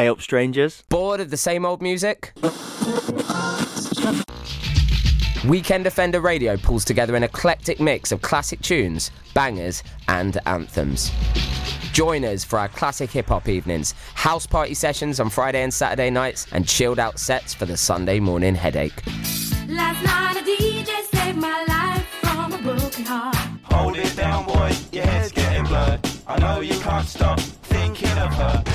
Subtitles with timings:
[0.00, 0.82] Hey up, strangers.
[0.88, 2.32] Bored of the same old music?
[5.46, 11.12] Weekend Offender Radio pulls together an eclectic mix of classic tunes, bangers, and anthems.
[11.92, 16.08] Join us for our classic hip hop evenings, house party sessions on Friday and Saturday
[16.08, 19.02] nights, and chilled out sets for the Sunday morning headache.
[19.68, 23.36] Last night a DJ saved my life from a broken heart.
[23.64, 26.00] Hold it down, boy, your head's getting blurred.
[26.26, 28.69] I know you can't stop thinking of her.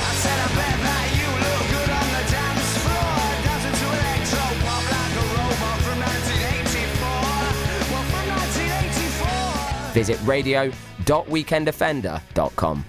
[9.96, 12.86] Visit radio.weekendoffender.com.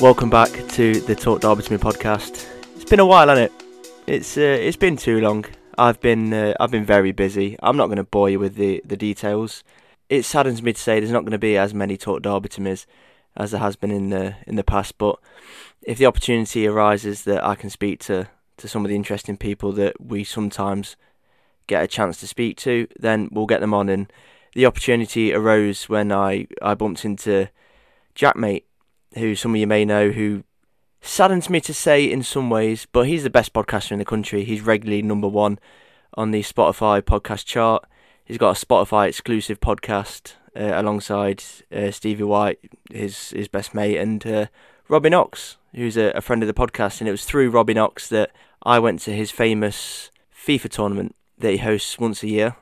[0.00, 2.45] Welcome back to the Talk Derby to Me podcast.
[2.86, 3.64] It's been a while, hasn't it?
[4.06, 5.44] It's uh, it's been too long.
[5.76, 7.56] I've been uh, I've been very busy.
[7.60, 9.64] I'm not going to bore you with the, the details.
[10.08, 12.60] It saddens me to say there's not going to be as many Talk Derby to
[12.60, 12.86] Me's
[13.36, 14.98] as there has been in the in the past.
[14.98, 15.18] But
[15.82, 19.72] if the opportunity arises that I can speak to to some of the interesting people
[19.72, 20.94] that we sometimes
[21.66, 23.88] get a chance to speak to, then we'll get them on.
[23.88, 24.12] And
[24.54, 27.48] the opportunity arose when I I bumped into
[28.14, 28.62] Jack Maate
[29.16, 30.44] who some of you may know, who
[31.06, 34.44] saddens me to say in some ways, but he's the best podcaster in the country.
[34.44, 35.58] He's regularly number one
[36.14, 37.84] on the Spotify podcast chart.
[38.24, 42.58] He's got a Spotify exclusive podcast uh, alongside uh, Stevie White,
[42.90, 44.46] his his best mate, and uh,
[44.88, 47.00] Robbie Knox, who's a, a friend of the podcast.
[47.00, 48.32] And it was through Robbie Knox that
[48.62, 52.56] I went to his famous FIFA tournament that he hosts once a year.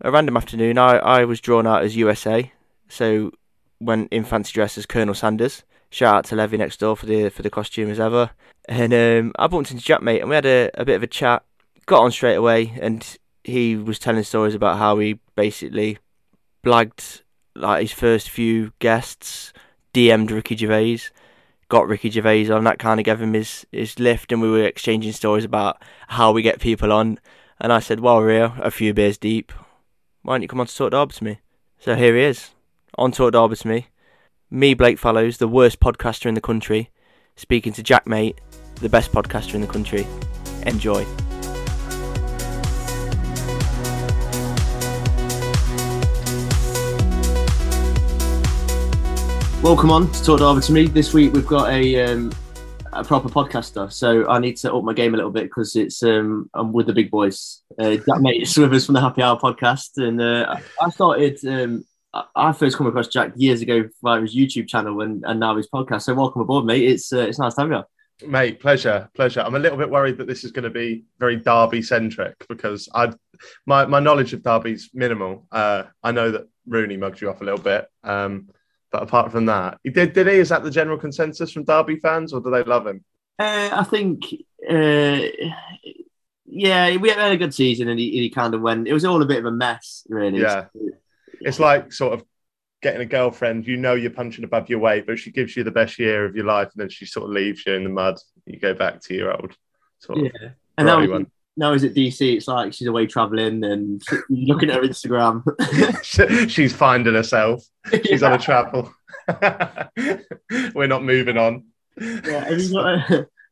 [0.00, 2.52] A random afternoon, I, I was drawn out as USA,
[2.88, 3.32] so
[3.78, 7.28] went in fancy dress as Colonel Sanders shout out to Levy next door for the
[7.28, 8.30] for the costume as ever.
[8.68, 11.08] And um, I bumped into Jack Maate and we had a, a bit of a
[11.08, 11.44] chat.
[11.86, 15.98] Got on straight away and he was telling stories about how he basically
[16.64, 17.22] blagged
[17.56, 19.52] like his first few guests,
[19.92, 21.00] DM'd Ricky Gervais,
[21.68, 24.64] got Ricky Gervais on, that kind of gave him his, his lift and we were
[24.64, 27.18] exchanging stories about how we get people on.
[27.60, 29.52] And I said, Well Rio, a few beers deep,
[30.22, 31.40] why don't you come on to talk Derby to me?
[31.78, 32.50] So here he is,
[32.96, 33.86] on talk Derby to me
[34.50, 36.90] me, Blake Fallows, the worst podcaster in the country,
[37.36, 38.36] speaking to Jack Maate,
[38.76, 40.06] the best podcaster in the country.
[40.66, 41.06] Enjoy.
[49.62, 50.86] Welcome on to Talk Derby to me.
[50.86, 52.32] This week we've got a um,
[52.92, 56.02] a proper podcaster, so I need to up my game a little bit because it's
[56.02, 57.62] um, I'm with the big boys.
[57.78, 61.38] Uh, Jack Maate is with us from the Happy Hour podcast, and uh, I started
[61.46, 65.56] um, I first come across Jack years ago via his YouTube channel and, and now
[65.56, 66.02] his podcast.
[66.02, 66.82] So welcome aboard, mate.
[66.82, 68.28] It's uh, it's nice to have you.
[68.28, 69.40] Mate, pleasure, pleasure.
[69.40, 72.88] I'm a little bit worried that this is going to be very Derby centric because
[72.94, 73.12] I,
[73.64, 75.46] my my knowledge of Derby's minimal.
[75.52, 78.50] Uh, I know that Rooney mugged you off a little bit, um,
[78.90, 80.34] but apart from that, did did he?
[80.34, 83.04] Is that the general consensus from Derby fans, or do they love him?
[83.38, 84.24] Uh, I think,
[84.68, 85.20] uh,
[86.44, 88.88] yeah, we had a good season, and he, he kind of went.
[88.88, 90.40] It was all a bit of a mess, really.
[90.40, 90.66] Yeah
[91.40, 92.24] it's like sort of
[92.82, 93.66] getting a girlfriend.
[93.66, 96.34] You know you're punching above your weight, but she gives you the best year of
[96.34, 98.18] your life, and then she sort of leaves you in the mud.
[98.46, 99.54] You go back to your old
[99.98, 100.46] sort yeah.
[100.46, 101.26] of and now, one.
[101.56, 102.36] now is at DC.
[102.36, 105.42] It's like she's away traveling and looking at her Instagram.
[106.50, 107.64] she's finding herself.
[107.90, 108.28] She's yeah.
[108.28, 108.92] on a travel.
[110.74, 111.64] We're not moving on.
[111.98, 113.00] Yeah, have you got a,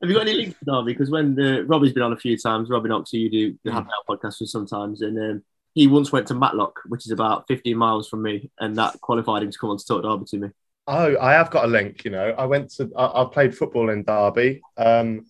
[0.01, 0.93] have you got any links to Derby?
[0.93, 3.73] Because when the Robbie's been on a few times, Robbie Knox, who you do the
[3.73, 5.45] Happy Hour podcast with sometimes, and um,
[5.79, 9.45] he once went to Matlock, which is about 15 miles from me, and that qualified
[9.45, 10.49] him to come on to talk Derby to me.
[10.89, 12.05] Oh, I have got a link.
[12.05, 12.91] You know, I went to.
[12.97, 14.61] I, I played football in Derby.
[14.77, 15.27] Um,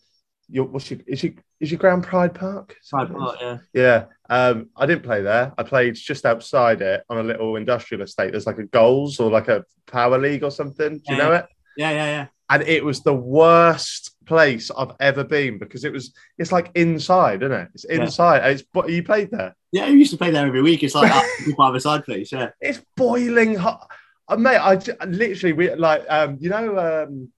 [0.48, 2.76] your, what's your, is your is your ground Pride Park?
[2.88, 3.58] Pride Park, yeah.
[3.75, 4.04] Yeah.
[4.31, 5.53] Um, I didn't play there.
[5.58, 8.31] I played just outside it on a little industrial estate.
[8.31, 10.96] There's like a goals or like a power league or something.
[10.96, 11.46] Do you yeah, know it?
[11.76, 12.26] Yeah, yeah, yeah.
[12.50, 16.12] And it was the worst place I've ever been because it was.
[16.39, 17.69] It's like inside, isn't it?
[17.75, 18.39] It's inside.
[18.39, 18.49] Yeah.
[18.49, 18.62] It's.
[18.73, 19.55] But you played there.
[19.73, 20.83] Yeah, we used to play there every week.
[20.83, 21.11] It's like
[21.56, 22.33] part of a side place.
[22.33, 23.91] Yeah, it's boiling hot,
[24.29, 24.56] uh, mate.
[24.56, 24.75] I
[25.06, 27.33] literally we like um, you know um,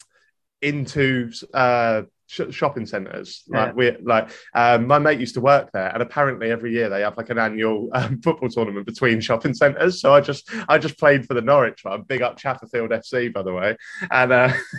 [0.62, 3.42] into uh, sh- shopping centres.
[3.48, 3.64] Yeah.
[3.64, 7.00] Like we like um, my mate used to work there, and apparently every year they
[7.00, 10.00] have like an annual um, football tournament between shopping centres.
[10.00, 12.02] So I just I just played for the Norwich one.
[12.02, 13.76] Big up Chapelfield FC, by the way,
[14.10, 14.52] and uh,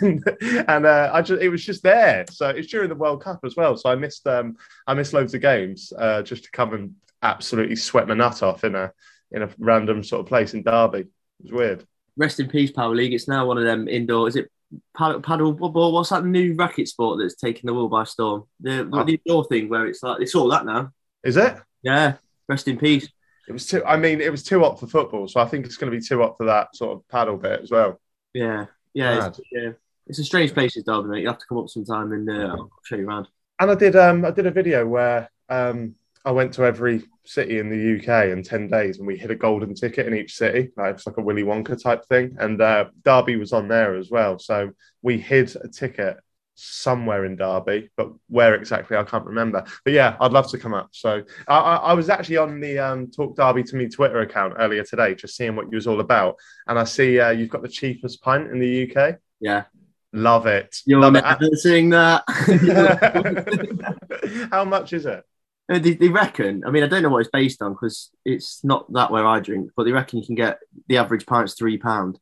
[0.68, 2.24] and uh, I just it was just there.
[2.30, 3.76] So it's during the World Cup as well.
[3.76, 4.56] So I missed um
[4.86, 8.64] I missed loads of games uh, just to come and absolutely sweat my nut off
[8.64, 8.92] in a
[9.30, 11.00] in a random sort of place in Derby.
[11.00, 11.08] It
[11.42, 11.86] was weird.
[12.16, 13.14] Rest in peace, Power League.
[13.14, 14.28] It's now one of them indoor.
[14.28, 14.50] Is it
[14.96, 15.92] paddle, paddle ball?
[15.92, 18.44] What's that new racket sport that's taking the world by storm?
[18.60, 19.04] The, Oh.
[19.04, 20.92] the indoor thing where it's like it's all that now.
[21.24, 21.56] Is it?
[21.82, 22.14] Yeah.
[22.48, 23.08] Rest in peace.
[23.48, 23.84] It was too.
[23.84, 26.04] I mean, it was too up for football, so I think it's going to be
[26.04, 28.00] too up for that sort of paddle bit as well.
[28.34, 28.66] Yeah.
[28.94, 29.28] Yeah.
[29.28, 29.70] It's, yeah.
[30.06, 31.22] It's a strange place, Derby, mate.
[31.22, 33.28] You have to come up sometime and uh, I'll show you around.
[33.60, 33.94] And I did.
[33.96, 38.30] Um, I did a video where um, I went to every city in the UK
[38.30, 40.70] in ten days, and we hit a golden ticket in each city.
[40.76, 42.36] Like it's like a Willy Wonka type thing.
[42.38, 44.38] And uh, Derby was on there as well.
[44.38, 44.70] So
[45.02, 46.18] we hid a ticket
[46.54, 49.64] somewhere in Derby, but where exactly I can't remember.
[49.84, 50.90] But yeah, I'd love to come up.
[50.92, 54.54] So I, I, I was actually on the um, Talk Derby to me Twitter account
[54.58, 56.36] earlier today, just seeing what you was all about.
[56.66, 59.16] And I see uh, you've got the cheapest pint in the UK.
[59.40, 59.64] Yeah.
[60.12, 60.76] Love it.
[60.84, 61.24] You're Love it.
[61.24, 62.24] never seeing that.
[64.52, 65.24] How much is it?
[65.70, 66.64] Uh, they, they reckon.
[66.66, 69.40] I mean, I don't know what it's based on because it's not that where I
[69.40, 72.18] drink, but they reckon you can get the average pint's three pound.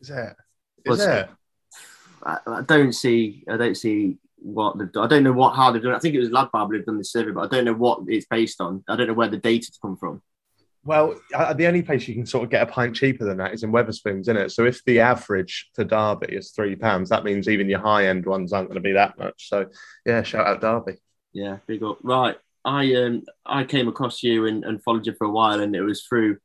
[0.00, 0.36] Is it?
[0.84, 1.30] What's Is it?
[2.24, 3.44] I, I don't see.
[3.48, 5.04] I don't see what they've done.
[5.04, 5.92] I don't know what how they've done.
[5.92, 5.96] it.
[5.96, 8.00] I think it was Lad Bible who've done the survey, but I don't know what
[8.08, 8.84] it's based on.
[8.88, 10.22] I don't know where the data's come from.
[10.84, 13.54] Well, uh, the only place you can sort of get a pint cheaper than that
[13.54, 14.50] is in Wetherspoons, isn't it?
[14.50, 18.26] So if the average for Derby is three pounds, that means even your high end
[18.26, 19.48] ones aren't going to be that much.
[19.48, 19.66] So
[20.04, 20.98] yeah, shout out Derby.
[21.32, 21.98] Yeah, big up.
[22.02, 22.36] Right.
[22.64, 25.82] I um I came across you and, and followed you for a while, and it
[25.82, 26.38] was through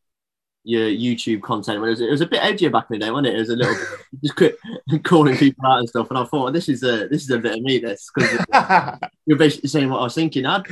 [0.63, 1.77] your YouTube content.
[1.77, 3.35] It was, it was a bit edgier back in the day, wasn't it?
[3.35, 3.87] It was a little bit
[4.23, 4.57] just quit
[5.03, 6.09] calling people out and stuff.
[6.09, 7.79] And I thought this is a this is a bit of me.
[7.79, 8.45] This because
[9.25, 10.43] you're basically saying what I was thinking.
[10.43, 10.63] How,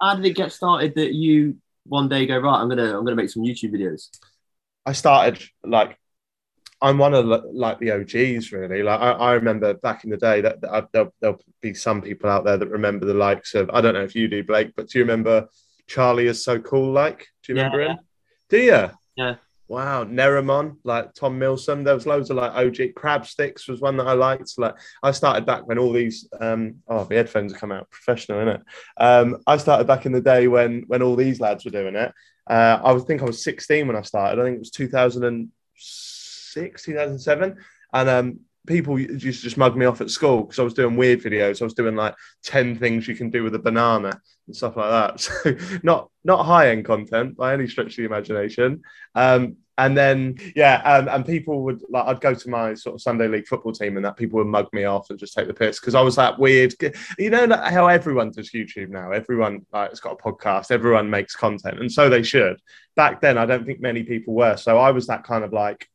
[0.00, 2.60] how did it get started that you one day go right?
[2.60, 4.08] I'm gonna I'm gonna make some YouTube videos.
[4.86, 5.98] I started like
[6.82, 8.82] I'm one of the- like the OGs really.
[8.82, 12.00] Like I, I remember back in the day that, that I, there'll, there'll be some
[12.00, 14.72] people out there that remember the likes of I don't know if you do Blake,
[14.76, 15.48] but do you remember
[15.86, 16.92] Charlie is so cool?
[16.92, 17.88] Like, do you remember yeah.
[17.88, 17.98] him?
[18.48, 18.90] Do you?
[19.16, 19.34] Yeah.
[19.70, 21.84] Wow, Nerimon, like Tom Milsom.
[21.84, 24.52] There was loads of like OG Crab Sticks was one that I liked.
[24.58, 28.38] Like I started back when all these um oh the headphones have come out professional,
[28.38, 28.62] innit?
[28.96, 32.12] Um I started back in the day when when all these lads were doing it.
[32.48, 34.40] Uh I was think I was 16 when I started.
[34.40, 36.19] I think it was 2006,
[36.54, 37.56] 2007.
[37.92, 40.96] And um people used to just mug me off at school because I was doing
[40.96, 41.60] weird videos.
[41.60, 42.14] I was doing like
[42.44, 45.20] 10 things you can do with a banana and stuff like that.
[45.20, 48.82] So not not high end content by any stretch of the imagination.
[49.14, 53.00] Um, and then yeah, um, and people would like I'd go to my sort of
[53.00, 55.54] Sunday league football team and that people would mug me off and just take the
[55.54, 56.74] piss because I was that weird.
[57.18, 59.10] You know how everyone does YouTube now.
[59.10, 60.70] Everyone like it's got a podcast.
[60.70, 62.60] Everyone makes content, and so they should.
[62.94, 64.58] Back then, I don't think many people were.
[64.58, 65.88] So I was that kind of like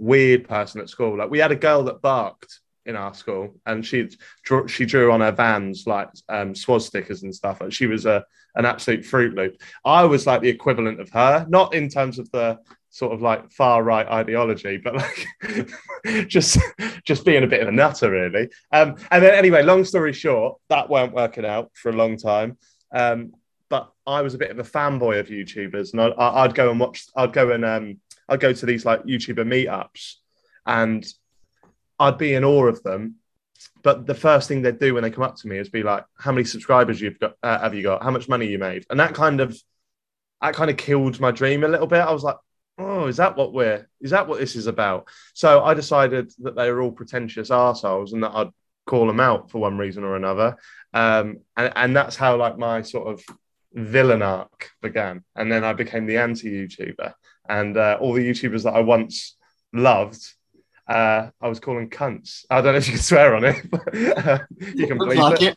[0.00, 1.16] weird person at school.
[1.16, 4.08] Like we had a girl that barked in our school, and she
[4.42, 7.60] drew, she drew on her vans like um, swastikas and stuff.
[7.60, 8.24] Like she was a
[8.56, 9.60] an absolute fruit loop.
[9.84, 12.58] I was like the equivalent of her, not in terms of the
[12.90, 15.68] sort of like far right ideology, but like
[16.26, 16.58] just
[17.04, 18.48] just being a bit of a nutter, really.
[18.72, 22.58] Um, and then anyway, long story short, that weren't working out for a long time.
[22.92, 23.34] Um,
[23.68, 26.80] but I was a bit of a fanboy of YouTubers, and I, I'd go and
[26.80, 27.06] watch.
[27.14, 28.00] I'd go and um,
[28.30, 30.14] I'd go to these like YouTuber meetups,
[30.64, 31.04] and
[31.98, 33.16] I'd be in awe of them.
[33.82, 36.04] But the first thing they'd do when they come up to me is be like,
[36.16, 37.34] "How many subscribers you've got?
[37.42, 38.02] Uh, have you got?
[38.02, 39.58] How much money you made?" And that kind of,
[40.40, 42.00] that kind of killed my dream a little bit.
[42.00, 42.36] I was like,
[42.78, 43.88] "Oh, is that what we're?
[44.00, 48.12] Is that what this is about?" So I decided that they were all pretentious assholes,
[48.12, 48.50] and that I'd
[48.86, 50.56] call them out for one reason or another.
[50.94, 53.24] Um, and and that's how like my sort of
[53.72, 55.24] villain arc began.
[55.36, 57.14] And then I became the anti YouTuber,
[57.50, 59.36] and uh, all the YouTubers that I once
[59.72, 60.24] loved.
[60.88, 62.44] Uh, I was calling cunts.
[62.50, 64.38] I don't know if you can swear on it, but uh,
[64.74, 65.54] you can believe like it.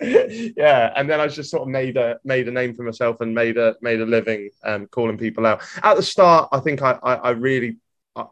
[0.00, 0.54] it.
[0.56, 3.34] yeah, and then I just sort of made a made a name for myself and
[3.34, 5.62] made a made a living um, calling people out.
[5.82, 7.76] At the start, I think I I, I really.
[8.14, 8.26] I,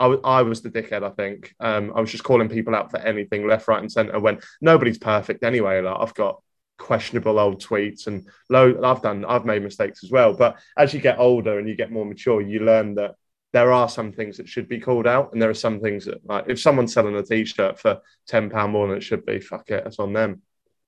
[0.00, 1.54] I was, was the dickhead, I think.
[1.60, 4.98] Um, I was just calling people out for anything left, right, and centre when nobody's
[4.98, 5.80] perfect anyway.
[5.80, 6.42] Like I've got
[6.82, 10.34] questionable old tweets and low, I've done, I've made mistakes as well.
[10.34, 13.14] But as you get older and you get more mature, you learn that
[13.52, 16.26] there are some things that should be called out, and there are some things that,
[16.26, 19.70] like, if someone's selling a t-shirt for ten pound more than it should be, fuck
[19.70, 20.42] it, that's on them.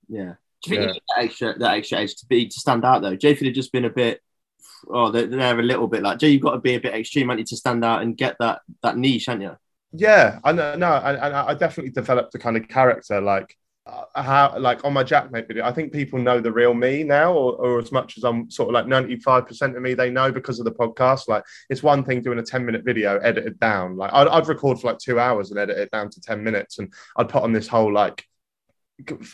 [0.09, 0.33] Yeah.
[0.61, 0.87] Do you think Yeah.
[0.87, 3.15] you need that extra that extra edge to be to stand out though?
[3.15, 4.19] Jay could have just been a bit.
[4.89, 6.29] Oh, they're, they're a little bit like Jay.
[6.29, 8.61] You've got to be a bit extreme, haven't you, to stand out and get that
[8.83, 9.55] that niche, haven't you?
[9.93, 10.75] Yeah, I know.
[10.75, 13.55] No, and and I definitely developed a kind of character like
[13.87, 15.63] Uh, how, like on my Jackmate video.
[15.63, 18.69] I think people know the real me now, or, or as much as I'm sort
[18.69, 21.27] of like ninety five percent of me they know because of the podcast.
[21.27, 23.95] Like it's one thing doing a ten minute video edited down.
[23.95, 26.79] Like I'd, I'd record for like two hours and edit it down to ten minutes,
[26.79, 28.25] and I'd put on this whole like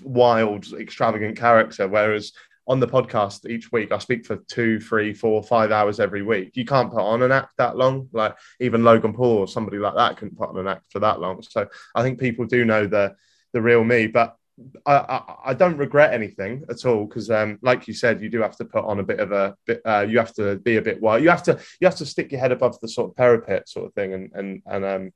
[0.04, 1.88] wild, extravagant character.
[1.88, 2.34] Whereas
[2.68, 6.58] on the podcast each week, I speak for two, three, four, five hours every week.
[6.58, 8.10] You can't put on an act that long.
[8.12, 11.22] Like even Logan Paul or somebody like that couldn't put on an act for that
[11.22, 11.42] long.
[11.42, 13.16] So I think people do know the
[13.54, 14.36] the real me, but
[14.86, 18.42] I, I, I don't regret anything at all because, um, like you said, you do
[18.42, 19.82] have to put on a bit of a bit.
[19.86, 21.24] Uh, you have to be a bit wild.
[21.24, 23.88] You have to you have to stick your head above the sort of parapet sort
[23.88, 24.14] of thing.
[24.14, 25.12] And and and um,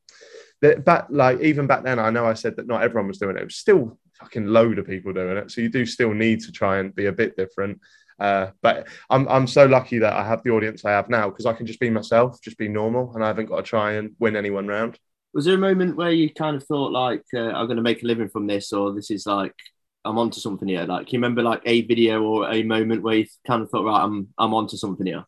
[0.62, 3.42] that like even back then, I know I said that not everyone was doing it.
[3.42, 5.52] It was still fucking load of people doing it.
[5.52, 7.80] So you do still need to try and be a bit different.
[8.20, 11.46] Uh, but I'm I'm so lucky that I have the audience I have now because
[11.46, 14.16] I can just be myself, just be normal, and I haven't got to try and
[14.20, 14.98] win anyone round.
[15.36, 18.02] Was there a moment where you kind of thought like uh, I'm going to make
[18.02, 19.54] a living from this, or this is like
[20.06, 20.86] I'm onto something here?
[20.86, 23.84] Like, can you remember like a video or a moment where you kind of thought,
[23.84, 25.26] right, I'm I'm onto something here?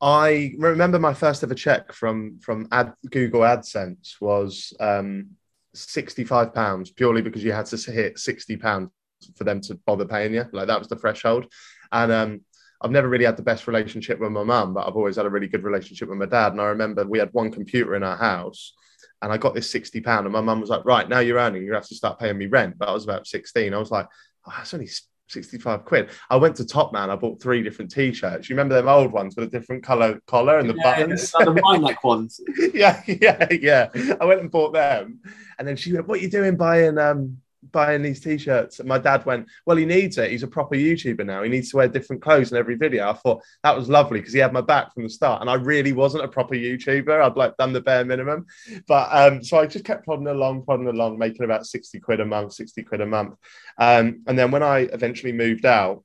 [0.00, 5.30] I remember my first ever check from from ad, Google AdSense was um,
[5.74, 8.88] sixty five pounds purely because you had to hit sixty pounds
[9.36, 10.46] for them to bother paying you.
[10.52, 11.52] Like that was the threshold,
[11.92, 12.40] and um,
[12.84, 15.30] I've never really had the best relationship with my mum, but I've always had a
[15.30, 16.52] really good relationship with my dad.
[16.52, 18.74] And I remember we had one computer in our house,
[19.22, 21.62] and I got this sixty pound, and my mum was like, "Right now you're earning,
[21.64, 23.72] you have to start paying me rent." But I was about sixteen.
[23.72, 24.06] I was like,
[24.46, 24.88] oh, "That's only
[25.28, 26.10] 65 quid.
[26.28, 27.08] I went to Top Man.
[27.08, 28.48] I bought three different t-shirts.
[28.50, 31.32] You remember them old ones with a different color collar and the Yeah, buttons?
[31.34, 32.40] like the like ones.
[32.74, 33.88] yeah, yeah, yeah.
[34.20, 35.20] I went and bought them,
[35.58, 37.38] and then she went, "What are you doing buying um
[37.72, 40.30] buying these t-shirts?" And my dad went, "Well, he needs it.
[40.30, 41.42] He's a proper YouTuber now.
[41.42, 44.32] He needs to wear different clothes in every video." I thought that was lovely because
[44.32, 47.22] he had my back from the start, and I really wasn't a proper YouTuber.
[47.22, 48.46] I'd like done the bare minimum,
[48.86, 52.26] but um, so I just kept plodding along, plodding along, making about sixty quid a
[52.26, 53.34] month, sixty quid a month,
[53.78, 56.04] um, and then when I eventually moved out.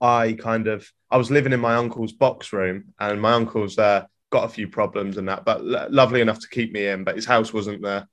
[0.00, 4.04] I kind of I was living in my uncle's box room, and my uncle's uh,
[4.30, 7.04] got a few problems and that, but lo- lovely enough to keep me in.
[7.04, 8.06] But his house wasn't the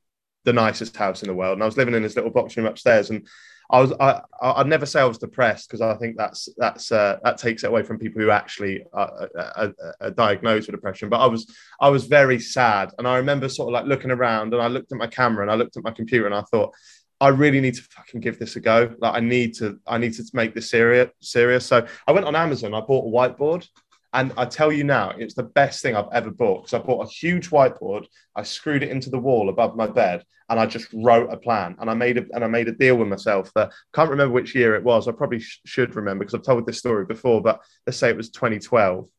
[0.45, 2.65] the nicest house in the world, and I was living in his little box room
[2.67, 3.27] upstairs, and
[3.69, 7.17] I was I I'd never say I was depressed because I think that's that's uh,
[7.23, 11.09] that takes it away from people who actually are, are, are, are diagnosed with depression.
[11.09, 14.53] But I was I was very sad, and I remember sort of like looking around,
[14.53, 16.73] and I looked at my camera, and I looked at my computer, and I thought.
[17.21, 18.93] I really need to fucking give this a go.
[18.99, 21.11] Like I need to, I need to make this serious.
[21.21, 21.65] Serious.
[21.65, 22.73] So I went on Amazon.
[22.73, 23.65] I bought a whiteboard,
[24.15, 27.05] and I tell you now, it's the best thing I've ever bought because I bought
[27.05, 28.05] a huge whiteboard.
[28.33, 31.75] I screwed it into the wall above my bed, and I just wrote a plan.
[31.79, 34.33] And I made a and I made a deal with myself that I can't remember
[34.33, 35.09] which year it was.
[35.09, 37.41] I probably sh- should remember because I've told this story before.
[37.41, 39.09] But let's say it was 2012.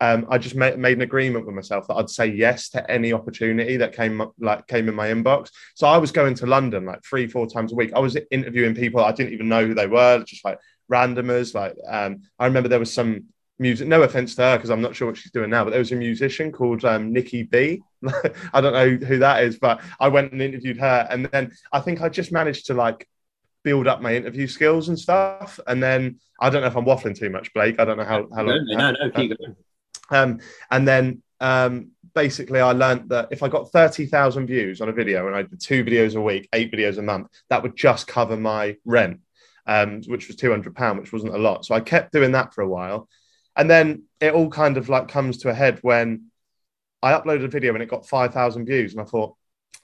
[0.00, 3.12] Um, I just made, made an agreement with myself that I'd say yes to any
[3.12, 5.50] opportunity that came like came in my inbox.
[5.74, 7.92] So I was going to London like three, four times a week.
[7.92, 10.58] I was interviewing people I didn't even know who they were, just like
[10.92, 11.54] randomers.
[11.54, 13.24] Like um, I remember there was some
[13.58, 13.88] music.
[13.88, 15.92] No offense to her because I'm not sure what she's doing now, but there was
[15.92, 17.82] a musician called um, Nikki B.
[18.52, 21.80] I don't know who that is, but I went and interviewed her, and then I
[21.80, 23.06] think I just managed to like
[23.62, 25.58] build up my interview skills and stuff.
[25.66, 27.80] And then I don't know if I'm waffling too much, Blake.
[27.80, 28.66] I don't know how how No, long.
[28.68, 29.56] no, no, keep going.
[30.10, 34.92] Um, and then um, basically, I learned that if I got 30,000 views on a
[34.92, 38.06] video and I did two videos a week, eight videos a month, that would just
[38.06, 39.20] cover my rent,
[39.66, 41.64] um, which was £200, which wasn't a lot.
[41.64, 43.08] So I kept doing that for a while.
[43.56, 46.26] And then it all kind of like comes to a head when
[47.02, 48.92] I uploaded a video and it got 5,000 views.
[48.92, 49.36] And I thought,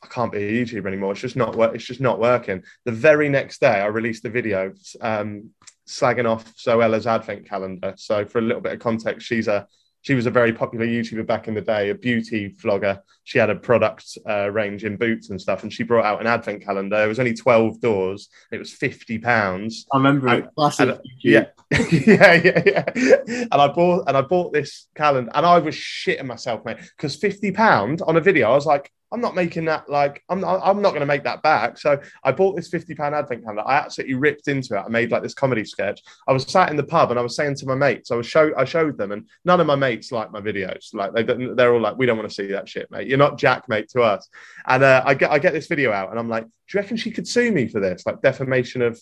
[0.03, 1.13] I can't be a YouTuber anymore.
[1.13, 1.75] It's just not work.
[1.75, 2.63] It's just not working.
[2.85, 5.51] The very next day, I released a video um,
[5.87, 7.95] slagging off Zoella's advent calendar.
[7.97, 9.69] So for a little bit of context, she's a
[10.03, 13.01] she was a very popular YouTuber back in the day, a beauty vlogger.
[13.25, 16.27] She had a product uh, range in boots and stuff, and she brought out an
[16.27, 17.05] advent calendar.
[17.05, 18.29] It was only twelve doors.
[18.51, 19.87] It was fifty pounds.
[19.93, 20.49] I remember it.
[20.57, 20.89] Classic.
[20.89, 22.85] And- yeah, yeah, yeah, yeah.
[23.27, 27.17] And I bought and I bought this calendar, and I was shitting myself, mate, because
[27.17, 28.51] fifty pound on a video.
[28.51, 29.89] I was like, I'm not making that.
[29.89, 31.79] Like, I'm not, I'm not going to make that back.
[31.79, 33.63] So I bought this fifty pound advent calendar.
[33.67, 34.85] I absolutely ripped into it.
[34.87, 36.03] I made like this comedy sketch.
[36.29, 38.27] I was sat in the pub and I was saying to my mates, I was
[38.27, 40.95] show, I showed them, and none of my mates like my videos.
[40.95, 43.09] Like they they're all like, we don't want to see that shit, mate.
[43.09, 44.29] You're not Jack, mate, to us.
[44.67, 46.97] And uh, I get, I get this video out, and I'm like, do you reckon
[46.97, 49.01] she could sue me for this, like defamation of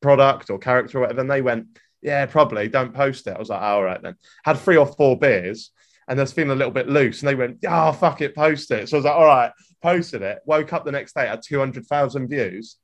[0.00, 1.20] product or character or whatever?
[1.20, 1.66] And they went,
[2.00, 2.68] yeah, probably.
[2.68, 3.34] Don't post it.
[3.34, 4.14] I was like, oh, all right then.
[4.44, 5.72] Had three or four beers
[6.08, 7.20] and I was feeling a little bit loose.
[7.20, 8.88] And they went, oh, fuck it, post it.
[8.88, 10.38] So I was like, all right, posted it.
[10.46, 12.76] Woke up the next day, had 200,000 views.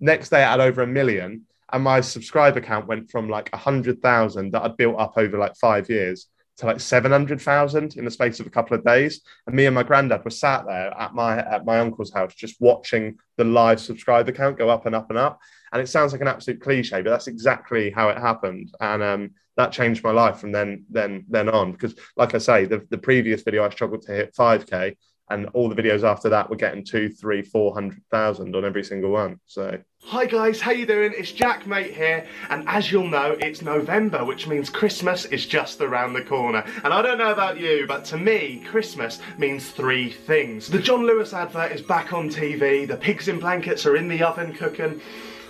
[0.00, 1.46] Next day, I had over a million.
[1.72, 5.88] And my subscriber count went from like 100,000 that I'd built up over like five
[5.88, 9.20] years to like 700,000 in the space of a couple of days.
[9.46, 12.60] And me and my granddad were sat there at my at my uncle's house just
[12.60, 15.38] watching the live subscriber count go up and up and up.
[15.76, 18.74] And it sounds like an absolute cliche, but that's exactly how it happened.
[18.80, 21.72] And um, that changed my life from then then then on.
[21.72, 24.96] Because like I say, the, the previous video I struggled to hit 5k.
[25.28, 28.82] and all the videos after that were getting two, three, four hundred thousand on every
[28.82, 29.38] single one.
[29.44, 31.12] So Hi guys, how you doing?
[31.14, 35.82] It's Jack Maate here, and as you'll know, it's November, which means Christmas is just
[35.82, 36.64] around the corner.
[36.84, 40.68] And I don't know about you, but to me, Christmas means three things.
[40.68, 44.22] The John Lewis advert is back on TV, the pigs in blankets are in the
[44.22, 45.02] oven cooking.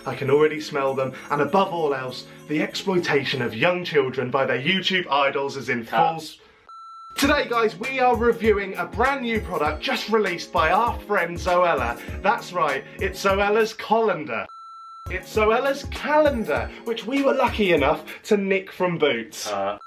[0.06, 4.46] I can already smell them, and above all else, the exploitation of young children by
[4.46, 6.22] their YouTube idols is in full.
[7.16, 11.98] Today, guys, we are reviewing a brand new product just released by our friend Zoella.
[12.22, 14.46] That's right, it's Zoella's colander.
[15.10, 19.50] It's Zoella's calendar, which we were lucky enough to nick from Boots.
[19.50, 19.78] Uh,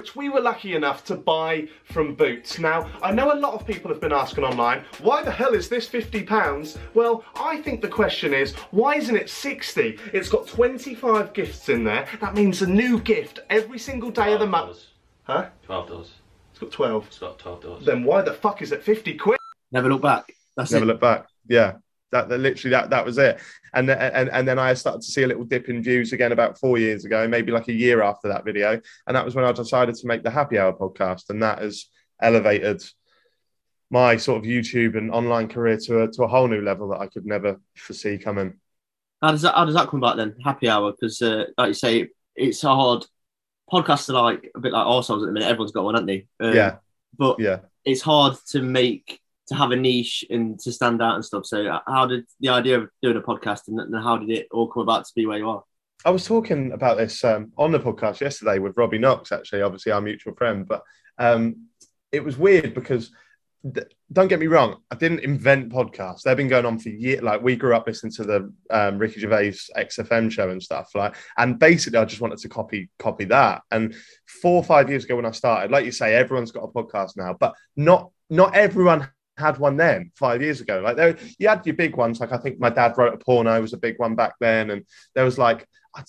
[0.00, 2.60] Which we were lucky enough to buy from Boots.
[2.60, 5.68] Now, I know a lot of people have been asking online, why the hell is
[5.68, 6.78] this £50?
[6.94, 9.98] Well, I think the question is, why isn't it 60?
[10.12, 12.06] It's got 25 gifts in there.
[12.20, 14.84] That means a new gift every single day of the month.
[15.24, 15.48] Huh?
[15.64, 16.12] 12 doors.
[16.52, 17.06] It's got 12.
[17.08, 17.84] It's got 12 doors.
[17.84, 19.40] Then why the fuck is it 50 quid?
[19.72, 20.32] Never look back.
[20.56, 20.88] That's never it.
[20.88, 21.26] look back.
[21.48, 21.72] Yeah,
[22.12, 23.40] that, that literally that that was it.
[23.74, 26.32] And th- and and then I started to see a little dip in views again
[26.32, 29.44] about four years ago, maybe like a year after that video, and that was when
[29.44, 31.86] I decided to make the Happy Hour podcast, and that has
[32.20, 32.82] elevated
[33.90, 37.00] my sort of YouTube and online career to a to a whole new level that
[37.00, 38.54] I could never foresee coming.
[39.22, 40.36] How does that how does that come back then?
[40.44, 43.04] Happy hour because uh, like you say, it's hard.
[43.70, 45.48] Podcasts are like a bit like ourselves at the minute.
[45.48, 46.26] Everyone's got one, haven't they?
[46.40, 46.76] Um, yeah,
[47.18, 47.58] But yeah.
[47.84, 51.46] it's hard to make to have a niche and to stand out and stuff.
[51.46, 54.68] So how did the idea of doing a podcast and, and how did it all
[54.68, 55.64] come about to be where you are?
[56.04, 59.90] I was talking about this um, on the podcast yesterday with Robbie Knox, actually, obviously
[59.90, 60.66] our mutual friend.
[60.66, 60.82] But
[61.18, 61.66] um,
[62.12, 63.10] it was weird because
[63.74, 66.22] th- don't get me wrong, I didn't invent podcasts.
[66.22, 67.22] They've been going on for years.
[67.22, 70.90] Like we grew up listening to the um, Ricky Gervais XFM show and stuff.
[70.94, 73.62] Like, and basically, I just wanted to copy copy that.
[73.70, 73.94] And
[74.26, 77.16] four or five years ago when I started, like you say, everyone's got a podcast
[77.16, 80.80] now, but not not everyone had one then five years ago.
[80.80, 82.20] Like there, you had your big ones.
[82.20, 84.84] Like I think my dad wrote a porno was a big one back then, and
[85.14, 85.66] there was like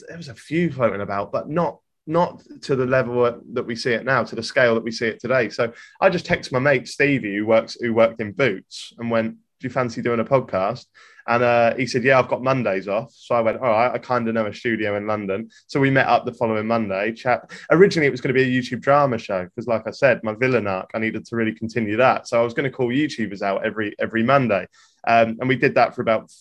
[0.08, 3.92] there was a few floating about, but not not to the level that we see
[3.92, 5.50] it now, to the scale that we see it today.
[5.50, 5.72] So
[6.02, 9.68] I just texted my mate Stevie, who works who worked in Boots, and went, "Do
[9.68, 10.86] you fancy doing a podcast?"
[11.28, 13.98] And uh, he said, "Yeah, I've got Mondays off." So I went, "All right, I
[14.00, 17.12] kind of know a studio in London." So we met up the following Monday.
[17.14, 17.52] Chat.
[17.70, 20.34] Originally, it was going to be a YouTube drama show because, like I said, my
[20.34, 22.28] villain arc, I needed to really continue that.
[22.28, 24.68] So I was going to call YouTubers out every every Monday,
[25.08, 26.32] um, and we did that for about.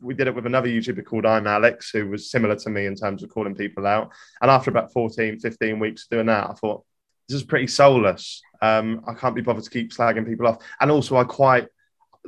[0.00, 2.94] We did it with another YouTuber called I'm Alex, who was similar to me in
[2.94, 4.12] terms of calling people out.
[4.40, 6.84] And after about 14, 15 weeks doing that, I thought,
[7.28, 8.40] this is pretty soulless.
[8.62, 10.62] Um, I can't be bothered to keep slagging people off.
[10.80, 11.66] And also, I quite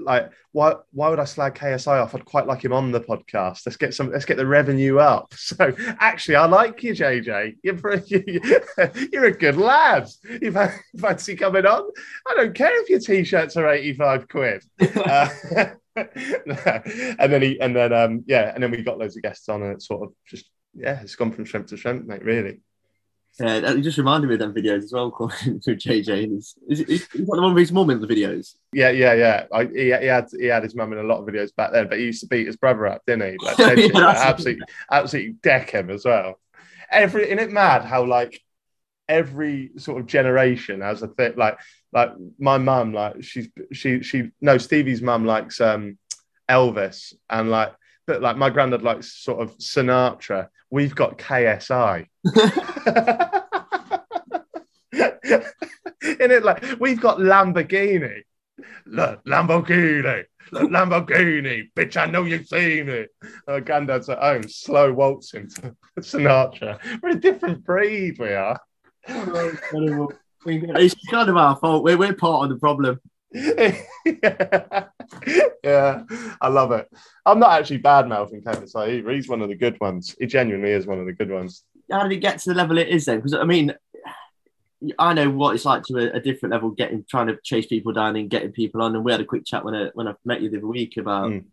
[0.04, 2.14] like why why would I slag KSI off?
[2.14, 3.62] I'd quite like him on the podcast.
[3.66, 5.34] Let's get some let's get the revenue up.
[5.50, 7.56] So actually I like you, JJ.
[7.62, 8.40] You're pretty,
[9.12, 10.08] you're a good lad.
[10.40, 11.90] You fan- fancy coming on?
[12.28, 14.64] I don't care if your t-shirts are 85 quid.
[15.96, 16.80] Uh,
[17.18, 19.60] and then he and then um yeah, and then we got loads of guests on
[19.62, 22.60] and it's sort of just yeah, it's gone from strength to strength, mate, really.
[23.38, 26.36] Uh, that just reminded me of them videos as well, calling through JJ.
[26.36, 28.54] Is, is, is that the one with his mum in the videos?
[28.72, 29.46] Yeah, yeah, yeah.
[29.52, 31.88] I, he, he had he had his mum in a lot of videos back then,
[31.88, 33.46] but he used to beat his brother up, didn't he?
[33.46, 36.38] Like, Yeah, dead shit, like, absolutely, absolutely deck him as well.
[36.90, 38.40] Every isn't it mad how like
[39.08, 41.58] every sort of generation has a thing like
[41.92, 45.98] like my mum like she's she she no Stevie's mum likes um
[46.48, 47.74] Elvis and like
[48.06, 50.48] but like my granddad likes sort of Sinatra.
[50.68, 52.06] We've got KSI.
[56.20, 58.22] In it, like we've got Lamborghini.
[58.86, 61.96] Look, Lamborghini, Look, Lamborghini, bitch.
[61.96, 63.10] I know you've seen it.
[63.46, 66.78] Oh, granddad's at home, slow waltzing to Sinatra.
[67.02, 68.60] We're a different breed, we are.
[70.46, 71.84] It's kind of our fault.
[71.84, 72.98] We're, we're part of the problem.
[73.32, 73.76] yeah.
[75.62, 76.02] yeah,
[76.40, 76.88] I love it.
[77.26, 79.10] I'm not actually bad mouthing KSI either.
[79.10, 80.16] He's one of the good ones.
[80.18, 81.62] He genuinely is one of the good ones.
[81.90, 83.16] How did it get to the level it is then?
[83.18, 83.74] Because I mean,
[84.98, 87.92] I know what it's like to a, a different level, getting trying to chase people
[87.92, 88.94] down and getting people on.
[88.94, 90.96] And we had a quick chat when I when I met you the other week
[90.96, 91.44] about Mm.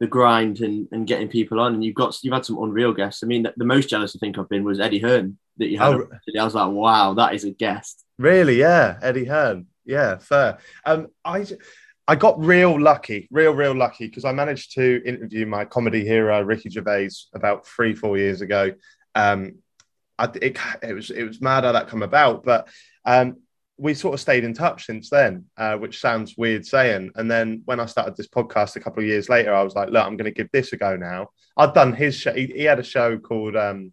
[0.00, 1.74] the grind and, and getting people on.
[1.74, 3.22] And you've got you've had some unreal guests.
[3.22, 5.78] I mean, the, the most jealous I think I've been was Eddie Hearn that you
[5.78, 5.94] had.
[5.94, 6.08] Oh.
[6.38, 8.04] I was like, wow, that is a guest.
[8.18, 8.58] Really?
[8.58, 9.66] Yeah, Eddie Hearn.
[9.84, 10.58] Yeah, fair.
[10.84, 11.46] Um, I
[12.08, 16.42] I got real lucky, real real lucky because I managed to interview my comedy hero
[16.42, 18.72] Ricky Gervais about three four years ago.
[19.14, 19.58] Um,
[20.18, 22.68] I, it, it was it was mad how that come about, but
[23.04, 23.38] um,
[23.76, 27.10] we sort of stayed in touch since then, uh, which sounds weird saying.
[27.16, 29.90] And then when I started this podcast a couple of years later, I was like,
[29.90, 31.30] look, I'm going to give this a go now.
[31.56, 32.32] I'd done his show.
[32.32, 33.92] He, he had a show called um,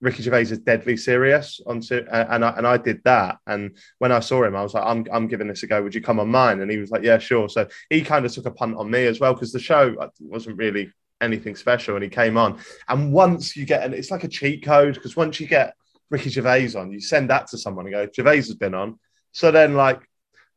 [0.00, 3.38] Ricky Gervais is deadly Sirius onto, and I, and I did that.
[3.46, 5.82] And when I saw him, I was like, I'm, I'm giving this a go.
[5.82, 6.60] Would you come on mine?
[6.60, 7.48] And he was like, Yeah, sure.
[7.48, 10.56] So he kind of took a punt on me as well because the show wasn't
[10.56, 11.94] really anything special.
[11.94, 12.58] And he came on.
[12.88, 15.74] And once you get, it's like a cheat code because once you get
[16.10, 18.98] Ricky Gervais on, you send that to someone and go, Gervais has been on.
[19.32, 20.00] So then, like,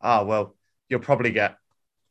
[0.01, 0.55] ah, well,
[0.89, 1.57] you'll probably get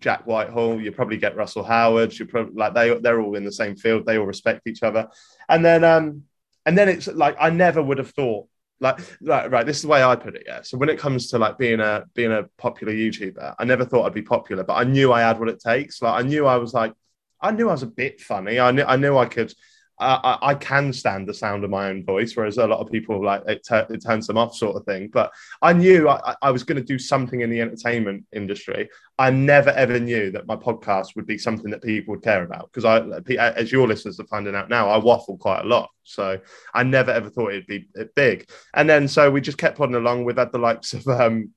[0.01, 2.19] Jack Whitehall, you'll probably get Russell Howard.
[2.19, 4.07] You probably like they they're all in the same field.
[4.07, 5.09] They all respect each other,
[5.49, 6.25] and then um
[6.67, 8.47] and then it's like I never would have thought
[8.81, 10.45] like right, right this is the way I put it.
[10.47, 10.63] Yeah.
[10.63, 14.07] So when it comes to like being a being a popular YouTuber, I never thought
[14.07, 16.01] I'd be popular, but I knew I had what it takes.
[16.01, 16.95] Like I knew I was like
[17.41, 18.61] I knew I was a bit funny.
[18.61, 19.53] I knew I knew I could
[20.01, 23.23] I, I, can stand the sound of my own voice, whereas a lot of people
[23.23, 25.09] like it, it turns them off, sort of thing.
[25.13, 28.89] But I knew I, I was going to do something in the entertainment industry.
[29.19, 32.71] I never ever knew that my podcast would be something that people would care about
[32.73, 33.01] because I,
[33.39, 35.91] as your listeners are finding out now, I waffle quite a lot.
[36.05, 36.41] So
[36.73, 38.49] I never ever thought it'd be big.
[38.73, 40.25] And then so we just kept plodding along.
[40.25, 41.51] We've had the likes of um,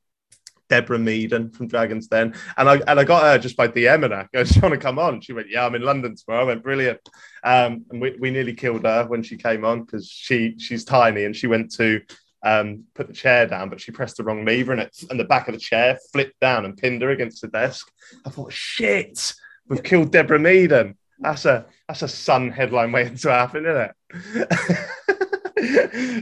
[0.73, 2.33] Deborah Meaden from Dragons Den.
[2.57, 4.27] And I and I got her just by DMing her.
[4.33, 5.21] Goes, Do you want to come on?
[5.21, 6.41] She went, Yeah, I'm in London tomorrow.
[6.41, 6.99] I went, Brilliant.
[7.43, 11.25] Um, and we, we nearly killed her when she came on because she she's tiny
[11.25, 12.01] and she went to
[12.41, 15.25] um, put the chair down, but she pressed the wrong lever and it and the
[15.25, 17.91] back of the chair flipped down and pinned her against the desk.
[18.25, 19.35] I thought, shit,
[19.67, 20.95] we've killed Deborah Meaden.
[21.19, 23.93] That's a that's a Sun headline waiting to happen, isn't it?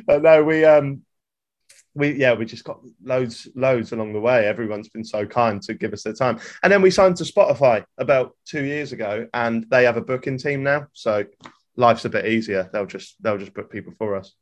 [0.06, 1.04] but no, we um
[1.94, 4.48] we yeah we just got loads loads along the way.
[4.48, 6.40] Everyone's been so kind to give us their time.
[6.64, 10.38] And then we signed to spotify about two years ago and they have a booking
[10.38, 10.88] team now.
[10.94, 11.26] So
[11.76, 12.70] life's a bit easier.
[12.72, 14.34] They'll just they'll just book people for us.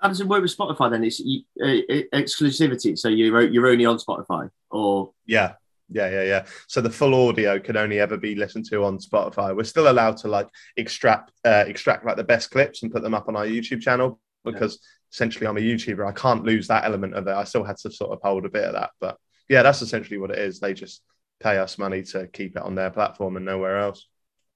[0.00, 1.04] How does it work with spotify then?
[1.04, 2.98] It's uh, exclusivity.
[2.98, 5.12] So you're, you're only on spotify or?
[5.26, 5.54] Yeah.
[5.88, 6.44] Yeah yeah yeah.
[6.66, 9.54] So the full audio can only ever be listened to on spotify.
[9.54, 13.14] We're still allowed to like extract uh, extract like the best clips and put them
[13.14, 14.78] up on our youtube channel because
[15.12, 16.06] essentially I'm a YouTuber.
[16.06, 17.32] I can't lose that element of it.
[17.32, 18.90] I still had to sort of hold a bit of that.
[19.00, 19.16] But
[19.48, 20.60] yeah, that's essentially what it is.
[20.60, 21.02] They just
[21.40, 24.06] pay us money to keep it on their platform and nowhere else.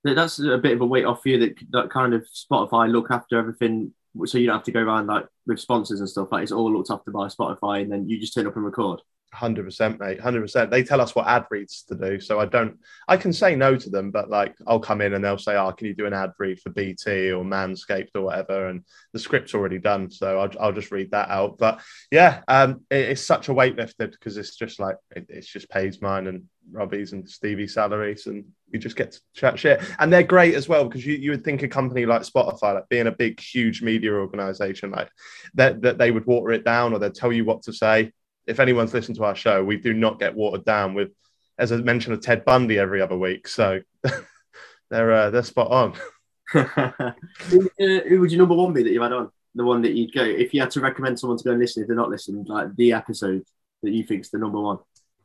[0.05, 3.39] That's a bit of a weight off you that that kind of Spotify look after
[3.39, 3.93] everything
[4.25, 6.73] so you don't have to go around like with sponsors and stuff like it's all
[6.73, 9.01] looked after by Spotify and then you just turn up and record.
[9.33, 10.21] Hundred percent, mate.
[10.21, 10.71] Hundred percent.
[10.71, 12.79] They tell us what ad reads to do, so I don't.
[13.09, 15.73] I can say no to them, but like I'll come in and they'll say, "Oh,
[15.73, 19.53] can you do an ad read for BT or Manscaped or whatever?" And the script's
[19.53, 21.59] already done, so I'll, I'll just read that out.
[21.59, 25.49] But yeah, um, it, it's such a weight lifted because it's just like it, it's
[25.49, 29.83] just pays mine and Robbie's and Stevie's salaries, and you just get to chat shit.
[29.99, 32.89] And they're great as well because you, you would think a company like Spotify, like
[32.89, 35.11] being a big, huge media organization, like
[35.55, 38.13] that that they would water it down or they'd tell you what to say
[38.47, 41.11] if anyone's listened to our show, we do not get watered down with,
[41.59, 43.49] as I mentioned, of Ted Bundy every other week.
[43.49, 43.81] So
[44.91, 45.95] they're uh, they're spot on.
[46.53, 49.31] who, uh, who would your number one be that you had on?
[49.55, 51.83] The one that you'd go if you had to recommend someone to go and listen
[51.83, 53.43] if they're not listening, like the episode
[53.83, 54.79] that you think's the number one.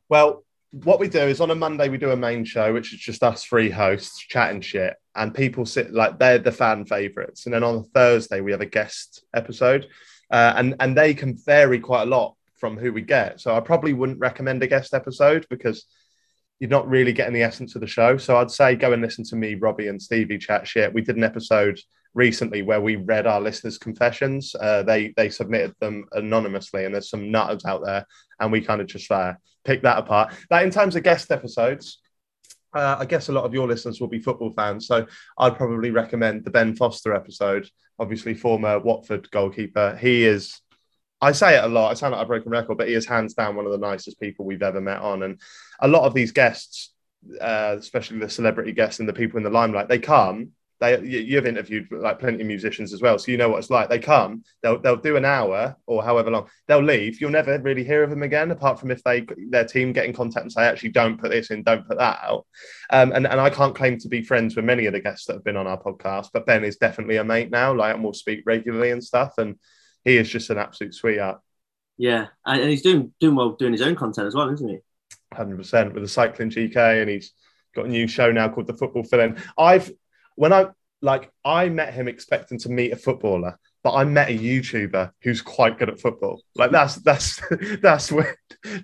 [0.10, 3.00] Well, what we do is on a Monday we do a main show, which is
[3.00, 7.46] just us three hosts chatting shit, and people sit like they're the fan favorites.
[7.46, 9.88] And then on a Thursday we have a guest episode,
[10.32, 13.41] uh, and and they can vary quite a lot from who we get.
[13.41, 15.86] So I probably wouldn't recommend a guest episode because
[16.60, 18.17] you're not really getting the essence of the show.
[18.17, 20.93] So I'd say go and listen to me, Robbie, and Stevie chat shit.
[20.93, 21.80] We did an episode
[22.13, 24.56] recently where we read our listeners' confessions.
[24.56, 28.06] Uh, they they submitted them anonymously, and there's some nutters out there,
[28.39, 29.34] and we kind of just uh,
[29.65, 30.34] pick that apart.
[30.50, 31.97] But in terms of guest episodes.
[32.74, 35.06] Uh, I guess a lot of your listeners will be football fans, so
[35.38, 37.67] I'd probably recommend the Ben Foster episode.
[38.00, 39.97] Obviously, former Watford goalkeeper.
[40.00, 40.62] He is
[41.22, 41.92] I say it a lot.
[41.92, 44.20] I sound like a broken record, but he is hands down one of the nicest
[44.20, 45.24] people we've ever met on.
[45.24, 45.40] And
[45.80, 46.94] a lot of these guests,
[47.40, 50.52] uh, especially the celebrity guests and the people in the limelight, they come.
[50.80, 53.88] They you've interviewed like plenty of musicians as well, so you know what it's like.
[53.88, 57.22] They come, they'll they'll do an hour or however long, they'll leave.
[57.22, 60.14] You'll never really hear of them again, apart from if they their team get in
[60.14, 62.48] contact and say, actually, don't put this in, don't put that out.
[62.90, 65.34] Um, and and I can't claim to be friends with many of the guests that
[65.34, 67.76] have been on our podcast, but Ben is definitely a mate now.
[67.76, 69.38] Like, and we'll speak regularly and stuff.
[69.38, 69.60] And
[70.04, 71.40] he is just an absolute sweetheart.
[71.98, 74.80] Yeah, and he's doing doing well doing his own content as well, isn't he?
[75.34, 77.34] Hundred percent with the cycling GK, and he's
[77.76, 79.38] got a new show now called the Football Fill-In.
[79.58, 79.92] I've
[80.36, 80.68] when I
[81.02, 85.42] like I met him expecting to meet a footballer, but I met a YouTuber who's
[85.42, 86.42] quite good at football.
[86.56, 87.42] Like that's that's
[87.82, 88.12] that's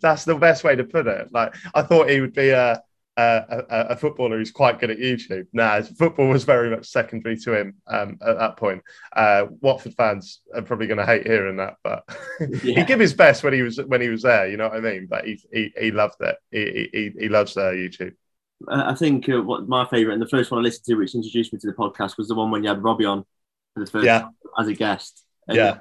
[0.02, 1.30] that's the best way to put it.
[1.32, 2.82] Like I thought he would be a
[3.18, 5.48] a, a, footballer who's quite good at YouTube.
[5.52, 8.84] Nah, football was very much secondary to him um, at that point.
[9.16, 12.04] Uh, Watford fans are probably going to hate hearing that, but
[12.64, 12.76] yeah.
[12.76, 14.48] he gave his best when he was when he was there.
[14.48, 15.08] You know what I mean?
[15.10, 16.36] But he he, he loved it.
[16.52, 18.14] He, he he loves uh, YouTube.
[18.70, 21.54] I think uh, what my favourite and the first one I listened to, which introduced
[21.54, 23.24] me to the podcast, was the one when you had Robbie on
[23.74, 24.30] for the first yeah.
[24.60, 25.24] as a guest.
[25.48, 25.78] And Yeah.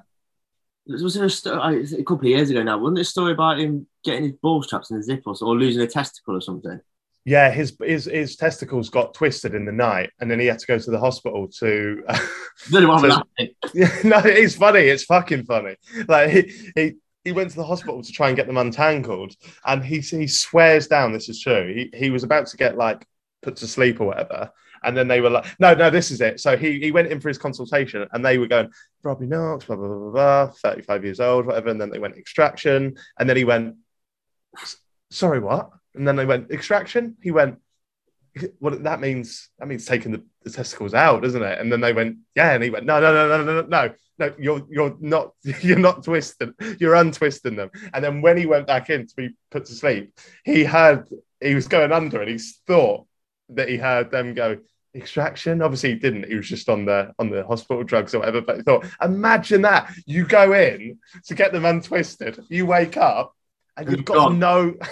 [0.89, 2.79] Was there a, sto- I- a couple of years ago now?
[2.79, 5.57] Wasn't there a story about him getting his ball straps in a zip or, or
[5.57, 6.81] losing a testicle or something?
[7.27, 10.67] Yeah, his his his testicles got twisted in the night, and then he had to
[10.67, 12.05] go to the hospital to.
[12.09, 12.29] I
[12.71, 13.55] don't know what So- I'm laughing.
[13.75, 14.81] Yeah, no, it's funny.
[14.81, 15.75] It's fucking funny.
[16.07, 16.93] Like he, he
[17.25, 19.35] he went to the hospital to try and get them untangled,
[19.65, 21.75] and he he swears down this is true.
[21.75, 23.05] He he was about to get like
[23.43, 24.53] put to sleep or whatever,
[24.85, 26.39] and then they were like, no, no, this is it.
[26.39, 28.71] So he he went in for his consultation, and they were going
[29.03, 31.99] Robbie Knox, blah blah blah blah, blah thirty five years old, whatever, and then they
[31.99, 33.75] went extraction, and then he went,
[35.11, 35.71] sorry, what?
[35.97, 37.17] And then they went extraction.
[37.23, 37.59] He went,
[38.61, 41.59] well, that means that means taking the, the, testicles out, doesn't it?
[41.59, 44.35] And then they went, yeah, and he went, no, no, no, no, no, no, no,
[44.39, 45.33] you're you're not
[45.63, 47.71] you're not twisting, you're untwisting them.
[47.95, 51.09] And then when he went back in to be put to sleep, he heard
[51.41, 53.07] he was going under, and he thought
[53.51, 54.59] that he heard them go
[54.95, 55.63] extraction.
[55.63, 56.27] Obviously, he didn't.
[56.27, 58.43] He was just on the on the hospital drugs or whatever.
[58.43, 63.35] But he thought, imagine that you go in to get them untwisted, you wake up,
[63.77, 64.39] and you've got gone.
[64.39, 64.75] no.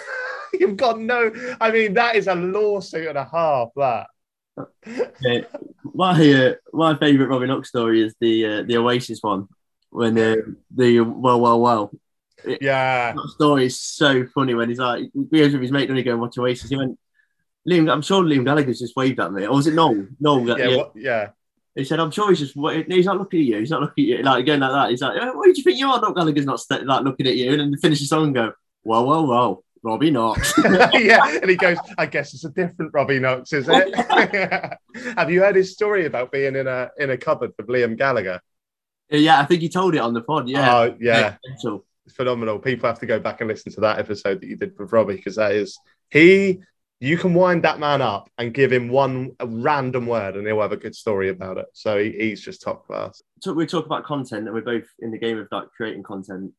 [0.60, 1.32] You've got no.
[1.60, 3.68] I mean, that is a lawsuit and a half.
[3.76, 4.06] That.
[5.22, 5.40] Yeah.
[5.94, 9.48] My uh, my favourite Robin Knox story is the uh, the Oasis one
[9.90, 10.36] when uh,
[10.74, 11.90] the well well well
[12.60, 13.12] Yeah.
[13.12, 16.04] that story is so funny when he's like he goes with his mate and he
[16.04, 16.70] go and watch Oasis.
[16.70, 16.98] He went,
[17.68, 20.06] Liam, I'm sure Liam Gallagher's just waved at me, or was it Noel?
[20.20, 20.68] Noel, Yeah.
[20.68, 20.76] yeah.
[20.76, 21.28] What, yeah.
[21.74, 22.54] He said, I'm sure he's just
[22.88, 23.58] he's not looking at you.
[23.58, 24.90] He's not looking at you like going like that.
[24.90, 26.00] He's like, "Uh, what do you think you are?
[26.00, 28.34] Noel Gallagher's not st- like looking at you, and then they finish the song and
[28.34, 28.52] go,
[28.84, 30.54] well well well, Robbie Knox.
[30.94, 33.94] yeah, and he goes, I guess it's a different Robbie Knox, is it?
[35.16, 38.40] Have you heard his story about being in a in a cupboard with Liam Gallagher?
[39.12, 40.48] Uh, yeah, I think he told it on the pod.
[40.48, 41.84] Yeah, Oh, yeah, Mental.
[42.06, 42.58] it's phenomenal.
[42.58, 45.16] People have to go back and listen to that episode that you did with Robbie
[45.16, 45.78] because that is
[46.10, 46.60] he.
[47.00, 50.72] You can wind that man up and give him one random word, and he'll have
[50.72, 51.66] a good story about it.
[51.74, 53.20] So he, he's just top class.
[53.42, 56.52] So we talk about content, and we're both in the game of like creating content.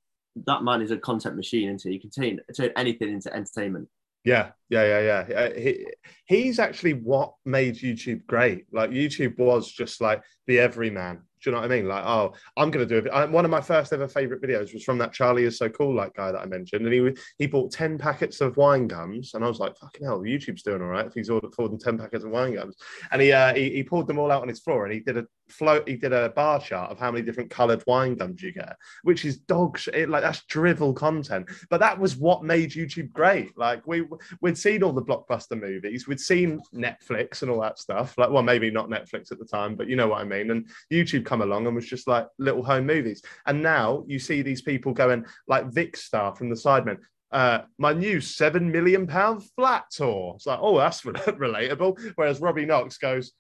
[0.46, 3.88] That man is a content machine, and he can turn, turn anything into entertainment.
[4.26, 5.40] Yeah, yeah, yeah, yeah.
[5.40, 5.88] Uh, He,
[6.26, 8.66] he's actually what made YouTube great.
[8.74, 11.22] Like YouTube was just like the everyman.
[11.42, 11.88] Do you know what I mean?
[11.88, 13.08] Like, oh, I'm gonna do it.
[13.10, 15.94] I, one of my first ever favorite videos was from that Charlie is so cool
[15.94, 19.46] like guy that I mentioned, and he he bought ten packets of wine gums, and
[19.46, 22.24] I was like, fucking hell, YouTube's doing all right if he's ordered them ten packets
[22.26, 22.76] of wine gums,
[23.12, 25.18] and he uh, he, he poured them all out on his floor, and he did
[25.18, 28.52] a float, he did a bar chart of how many different coloured wine gums you
[28.52, 30.10] get, which is dog shit.
[30.10, 33.58] Like that's drivel content, but that was what made YouTube great.
[33.58, 34.06] Like we
[34.42, 38.18] we'd seen all the blockbuster movies, we'd seen Netflix and all that stuff.
[38.18, 40.52] Like, well, maybe not Netflix at the time, but you know what I mean.
[40.52, 43.22] And YouTube come along and was just like little home movies.
[43.46, 46.98] And now you see these people going like Vikkstar from the Sidemen.
[47.32, 50.34] Uh, my new seven million pound flat tour.
[50.36, 52.14] It's like, oh, that's relatable.
[52.16, 53.34] Whereas Robbie Knox goes,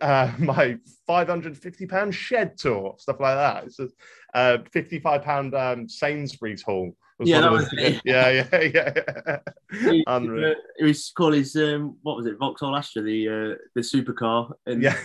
[0.00, 3.64] uh, my 550 pound shed tour, stuff like that.
[3.64, 3.88] It's a
[4.34, 6.96] uh, 55 pound um, Sainsbury's haul.
[7.20, 8.00] Yeah, that was it.
[8.04, 9.38] yeah, yeah,
[9.72, 10.02] yeah.
[10.08, 10.54] Unreal.
[10.78, 14.50] He was called his um, what was it, Vauxhall Astra, the uh, the supercar.
[14.66, 14.96] And Yeah.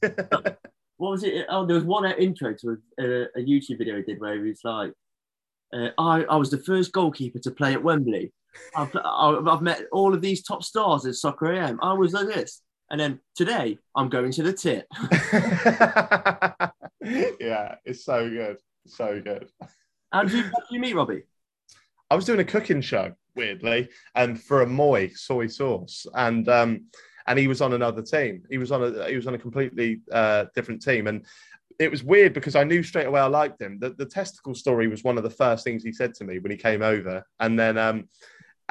[0.96, 1.46] what was it?
[1.50, 4.48] Oh, there was one intro to a, a, a YouTube video he did where he
[4.48, 4.92] was like,
[5.74, 8.32] uh, I, I was the first goalkeeper to play at Wembley.
[8.74, 11.78] I've, I've I've met all of these top stars at Soccer AM.
[11.82, 12.62] I was like this.
[12.90, 14.86] And then today, I'm going to the tip.
[17.40, 18.56] yeah, it's so good.
[18.86, 19.48] So good.
[20.12, 21.22] How did you, how did you meet Robbie?
[22.10, 26.06] I was doing a cooking show, weirdly, and for Amoy soy sauce.
[26.14, 26.86] And um,
[27.28, 28.42] and he was on another team.
[28.50, 31.06] He was on a he was on a completely uh, different team.
[31.06, 31.24] And
[31.78, 33.78] it was weird because I knew straight away I liked him.
[33.78, 36.50] The, the testicle story was one of the first things he said to me when
[36.50, 37.24] he came over.
[37.38, 38.08] And then um,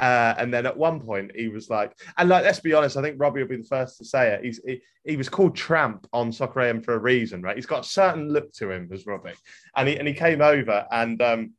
[0.00, 3.02] uh, and then at one point he was like, and like let's be honest, I
[3.02, 4.44] think Robbie will be the first to say it.
[4.44, 7.56] He's he, he was called Tramp on Soccer AM for a reason, right?
[7.56, 9.34] He's got a certain look to him as Robbie,
[9.76, 11.52] and he and he came over and um,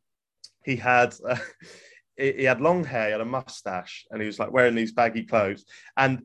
[0.65, 1.15] he had.
[1.27, 1.37] Uh,
[2.17, 4.91] he he had long hair, he had a mustache, and he was like wearing these
[4.91, 5.65] baggy clothes.
[5.95, 6.23] And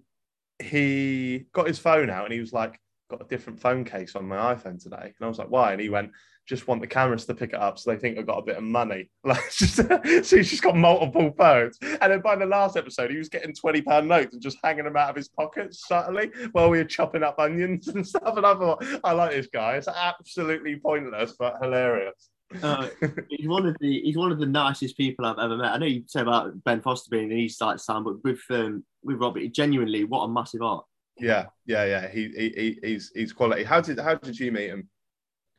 [0.59, 4.27] he got his phone out and he was like, Got a different phone case on
[4.27, 4.97] my iPhone today.
[4.97, 5.73] And I was like, Why?
[5.73, 6.11] And he went,
[6.47, 8.57] Just want the cameras to pick it up so they think I've got a bit
[8.57, 9.11] of money.
[9.25, 11.79] Like, just, so he's just got multiple phones.
[11.83, 14.85] And then by the last episode, he was getting 20 pound notes and just hanging
[14.85, 18.37] them out of his pockets subtly while we were chopping up onions and stuff.
[18.37, 19.75] And I thought, I like this guy.
[19.75, 22.31] It's absolutely pointless, but hilarious.
[22.63, 22.89] Uh,
[23.29, 25.73] he's one of the he's one of the nicest people I've ever met.
[25.73, 28.85] I know you say about Ben Foster being an East Side Sam, but with um,
[29.03, 30.85] with Robert, genuinely, what a massive art.
[31.19, 32.09] Yeah, yeah, yeah.
[32.09, 33.65] He, he, he he's he's quality.
[33.65, 34.89] How did how did you meet him?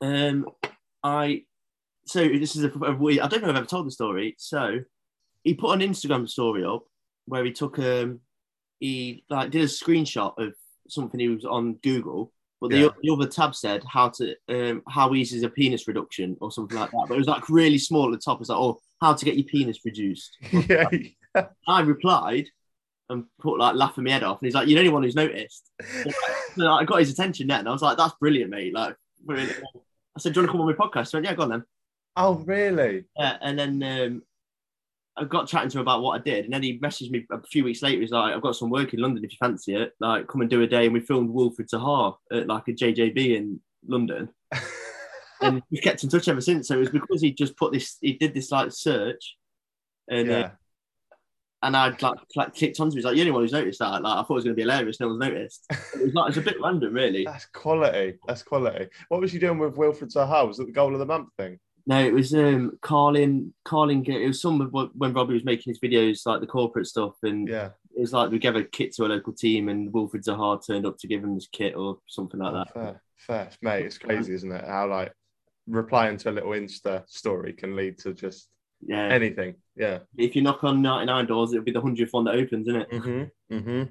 [0.02, 0.48] Um,
[1.04, 1.44] I
[2.06, 3.20] so this is a, a weird.
[3.20, 4.36] I don't know if I've ever told the story.
[4.38, 4.80] So
[5.44, 6.84] he put an Instagram story up
[7.26, 8.20] where he took um
[8.80, 10.54] he like did a screenshot of
[10.88, 12.32] something he was on Google,
[12.62, 12.90] But the, Yeah.
[13.02, 16.78] the other tab said how to um, how easy is a penis reduction or something
[16.78, 17.06] like that.
[17.08, 18.40] But it was like really small at the top.
[18.40, 20.36] It's like, oh, how to get your penis reduced.
[20.52, 20.88] yeah.
[21.68, 22.48] I replied
[23.10, 25.16] and put like laughing my head off, and he's like, "You're the only one who's
[25.16, 25.70] noticed."
[26.56, 27.60] So I got his attention then.
[27.60, 29.62] And I was like, "That's brilliant, mate!" Like, brilliant.
[30.18, 31.50] I said, "Do you want to come on my podcast?" He went, "Yeah, go on
[31.50, 31.64] then."
[32.16, 33.06] Oh, really?
[33.16, 34.24] Yeah, and then um,
[35.16, 37.42] I got chatting to him about what I did, and then he messaged me a
[37.44, 38.02] few weeks later.
[38.02, 39.94] He's like, "I've got some work in London if you fancy it.
[40.00, 43.36] Like, come and do a day." And we filmed Wolford Sahar at like a JJB
[43.38, 44.30] in London,
[45.42, 46.68] and we've kept in touch ever since.
[46.68, 49.38] So it was because he just put this, he did this like search,
[50.10, 50.52] and uh, yeah.
[51.64, 52.94] And I'd like, like clicked onto.
[52.94, 52.98] it.
[52.98, 54.56] He's like, "You're the only one who's noticed that." Like, I thought it was going
[54.56, 55.00] to be hilarious.
[55.00, 55.66] No one's noticed.
[55.96, 57.26] It was like it's a bit random, really.
[57.26, 58.18] That's quality.
[58.28, 58.88] That's quality.
[59.10, 60.48] What was you doing with Wilfred Zaha?
[60.48, 61.60] Was it the goal of the month thing?
[61.88, 63.54] No, it was um Carlin.
[63.66, 64.04] Carlin.
[64.06, 67.48] It was some of when Robbie was making his videos, like the corporate stuff, and
[67.48, 67.70] Yeah.
[67.96, 70.86] it was like we gave a kit to a local team, and Wilfred Zaha turned
[70.86, 72.74] up to give him this kit or something like Oh, that.
[72.74, 73.86] fair, fair, mate.
[73.86, 74.66] It's crazy, isn't it?
[74.66, 75.14] How like
[75.66, 78.50] replying to a little Insta story can lead to just
[78.86, 79.08] Yeah.
[79.08, 79.56] anything.
[79.76, 80.00] Yeah.
[80.18, 82.92] if you knock on 99 doors, it'll be the hundredth one that opens, isn't it?
[82.92, 83.56] Mm-hmm.
[83.56, 83.84] Mm-hmm.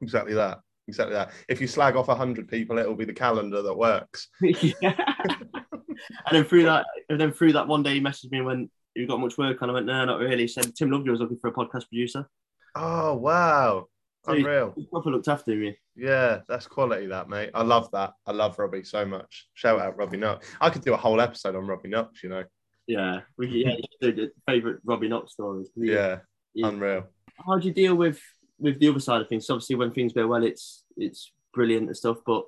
[0.00, 0.60] Exactly that.
[0.88, 1.32] Exactly that.
[1.48, 4.28] If you slag off hundred people, it'll be the calendar that works.
[4.40, 4.94] yeah.
[5.20, 9.06] and then through that, and then through that one day, he messaged me when you
[9.06, 9.70] got much work on.
[9.70, 10.42] I went, no, not really.
[10.42, 12.28] He said Tim Lovejoy was looking for a podcast producer.
[12.74, 13.86] Oh wow.
[14.24, 14.74] So Unreal.
[14.76, 15.76] He proper looked after me.
[15.94, 17.50] Yeah, that's quality, that mate.
[17.54, 18.12] I love that.
[18.26, 19.46] I love Robbie so much.
[19.54, 20.46] Shout out Robbie Knox.
[20.60, 22.44] I could do a whole episode on Robbie Knox, you know.
[22.86, 25.68] Yeah, we yeah, favorite Robbie Knox stories.
[25.74, 26.20] Yeah,
[26.54, 27.04] unreal.
[27.44, 28.20] How do you deal with
[28.58, 29.50] with the other side of things?
[29.50, 32.18] Obviously, when things go well, it's it's brilliant and stuff.
[32.24, 32.44] But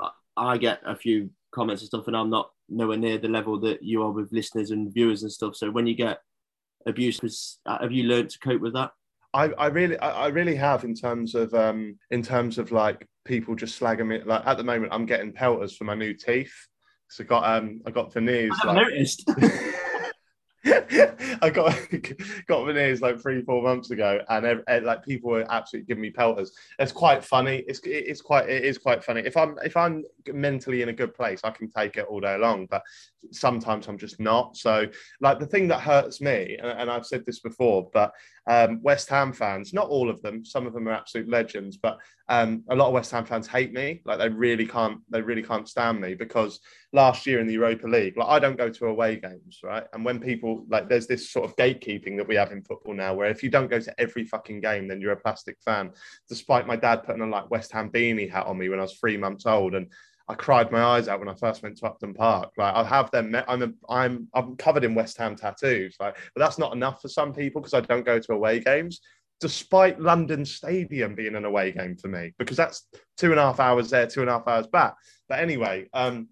[0.00, 3.58] I, I get a few comments and stuff, and I'm not nowhere near the level
[3.60, 5.56] that you are with listeners and viewers and stuff.
[5.56, 6.20] So when you get
[6.86, 8.92] abuse, was, have you learned to cope with that?
[9.32, 13.06] I, I really I, I really have in terms of um in terms of like
[13.24, 16.52] people just slagging me like at the moment I'm getting pelters for my new teeth.
[17.10, 19.28] So I got um I got veneers I like noticed.
[21.42, 21.74] I got
[22.46, 26.10] got veneers like three four months ago, and eh, like people were absolutely giving me
[26.10, 26.52] pelters.
[26.78, 27.64] It's quite funny.
[27.66, 29.22] It's it's quite it is quite funny.
[29.22, 32.36] If I'm if I'm mentally in a good place, I can take it all day
[32.36, 32.66] long.
[32.66, 32.82] But
[33.32, 34.56] sometimes I'm just not.
[34.56, 34.86] So
[35.20, 38.12] like the thing that hurts me, and, and I've said this before, but
[38.46, 41.98] um, West Ham fans, not all of them, some of them are absolute legends, but
[42.28, 44.02] um, a lot of West Ham fans hate me.
[44.04, 46.60] Like they really can't they really can't stand me because
[46.92, 49.84] last year in the Europa League, like I don't go to away games, right?
[49.92, 53.14] And when people like there's this sort of gatekeeping that we have in football now,
[53.14, 55.90] where if you don't go to every fucking game, then you're a plastic fan.
[56.28, 58.98] Despite my dad putting a like West Ham beanie hat on me when I was
[58.98, 59.88] three months old, and
[60.30, 62.52] I cried my eyes out when I first went to Upton Park.
[62.56, 66.40] Like I have them, I'm a, I'm I'm covered in West Ham tattoos, like, but
[66.40, 69.00] that's not enough for some people because I don't go to away games.
[69.40, 73.58] Despite London Stadium being an away game for me, because that's two and a half
[73.58, 74.94] hours there, two and a half hours back.
[75.28, 76.28] But anyway, um,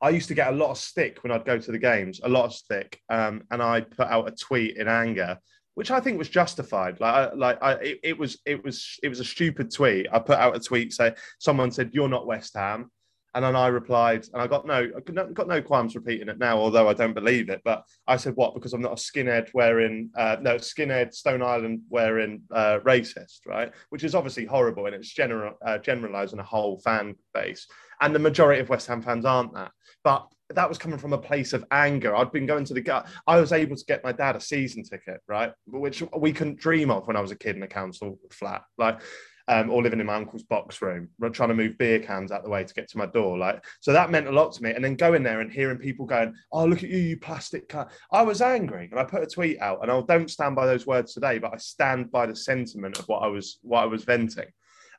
[0.00, 2.28] I used to get a lot of stick when I'd go to the games, a
[2.28, 5.38] lot of stick, um, and I put out a tweet in anger,
[5.74, 7.00] which I think was justified.
[7.00, 10.06] Like, like I, it, it was, it was, it was a stupid tweet.
[10.12, 12.90] I put out a tweet say someone said you're not West Ham,
[13.34, 15.00] and then I replied, and I got no, I
[15.32, 17.60] got no, qualms repeating it now, although I don't believe it.
[17.64, 21.82] But I said what because I'm not a skinhead wearing, uh, no skinhead Stone Island
[21.88, 23.72] wearing uh, racist, right?
[23.90, 27.66] Which is obviously horrible, and it's general uh, generalising a whole fan base.
[28.00, 29.72] And the majority of West Ham fans aren't that.
[30.04, 32.14] But that was coming from a place of anger.
[32.14, 33.08] I'd been going to the gut.
[33.26, 35.52] I was able to get my dad a season ticket, right?
[35.66, 38.62] Which we couldn't dream of when I was a kid in a council flat.
[38.76, 39.00] Like,
[39.48, 42.50] um, or living in my uncle's box room, trying to move beer cans out the
[42.50, 43.36] way to get to my door.
[43.36, 44.70] Like, so that meant a lot to me.
[44.70, 47.90] And then going there and hearing people going, "Oh, look at you, you plastic cut."
[48.10, 49.80] I was angry, and I put a tweet out.
[49.82, 53.06] And I don't stand by those words today, but I stand by the sentiment of
[53.06, 54.48] what I was what I was venting.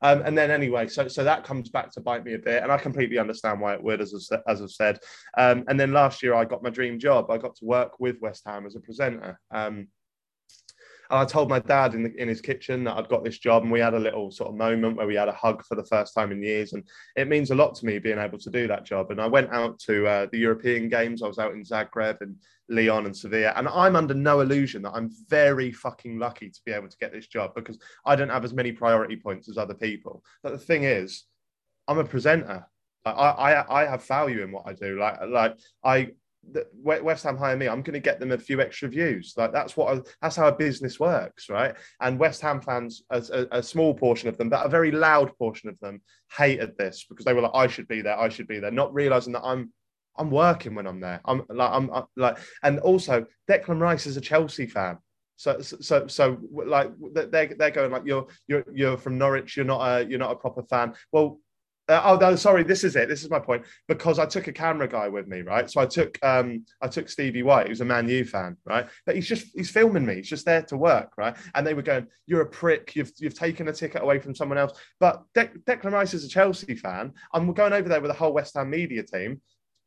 [0.01, 2.71] Um, and then anyway, so so that comes back to bite me a bit, and
[2.71, 4.99] I completely understand why it would, as I, as I've said.
[5.37, 7.31] Um, and then last year, I got my dream job.
[7.31, 9.39] I got to work with West Ham as a presenter.
[9.51, 9.87] Um,
[11.09, 13.63] and I told my dad in, the, in his kitchen that I'd got this job,
[13.63, 15.85] and we had a little sort of moment where we had a hug for the
[15.85, 16.73] first time in years.
[16.73, 16.83] And
[17.15, 19.11] it means a lot to me being able to do that job.
[19.11, 21.21] And I went out to uh, the European Games.
[21.21, 22.35] I was out in Zagreb and
[22.69, 23.53] Lyon and Sevilla.
[23.55, 27.11] And I'm under no illusion that I'm very fucking lucky to be able to get
[27.11, 30.23] this job because I don't have as many priority points as other people.
[30.43, 31.25] But the thing is,
[31.87, 32.65] I'm a presenter.
[33.05, 34.97] I, I, I have value in what I do.
[34.99, 36.11] Like, like I,
[36.83, 39.33] West Ham hire me, I'm going to get them a few extra views.
[39.37, 41.75] Like that's what I, that's how a business works, right?
[42.01, 45.69] And West Ham fans, a, a, small portion of them, but a very loud portion
[45.69, 46.01] of them,
[46.37, 48.93] hated this because they were like, "I should be there, I should be there," not
[48.93, 49.71] realizing that I'm
[50.17, 51.21] I'm working when I'm there.
[51.25, 54.97] I'm like I'm, I'm like, and also Declan Rice is a Chelsea fan.
[55.37, 59.57] So, so, so, like they're they're going like you're you're you're from Norwich.
[59.57, 60.93] You're not a you're not a proper fan.
[61.11, 61.39] Well,
[61.87, 62.63] Uh, oh no, sorry.
[62.63, 63.07] This is it.
[63.07, 65.69] This is my point because I took a camera guy with me, right?
[65.69, 68.87] So I took um I took Stevie White, who's a Man U fan, right?
[69.05, 70.15] But he's just he's filming me.
[70.15, 71.35] He's just there to work, right?
[71.53, 72.95] And they were going, "You're a prick.
[72.95, 76.29] You've you've taken a ticket away from someone else." But De- Declan Rice is a
[76.29, 79.41] Chelsea fan, and we're going over there with the whole West Ham media team.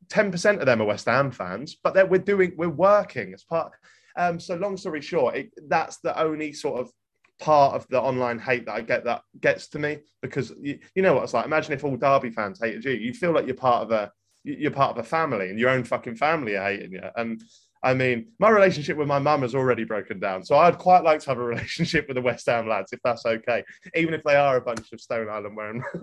[0.09, 3.73] Ten percent of them are West Ham fans, but we're doing we're working as part.
[4.15, 6.91] Um, so long story short, it, that's the only sort of
[7.39, 11.01] part of the online hate that I get that gets to me because you, you
[11.01, 11.45] know what it's like.
[11.45, 12.91] Imagine if all Derby fans hated you.
[12.91, 14.11] You feel like you're part of a
[14.43, 17.01] you're part of a family and your own fucking family are hating you.
[17.15, 17.41] And
[17.81, 20.43] I mean, my relationship with my mum has already broken down.
[20.43, 23.25] So I'd quite like to have a relationship with the West Ham lads, if that's
[23.25, 23.63] okay.
[23.95, 25.83] Even if they are a bunch of Stone Island wearing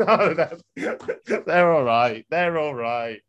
[1.47, 2.25] they're all right.
[2.31, 3.21] They're all right.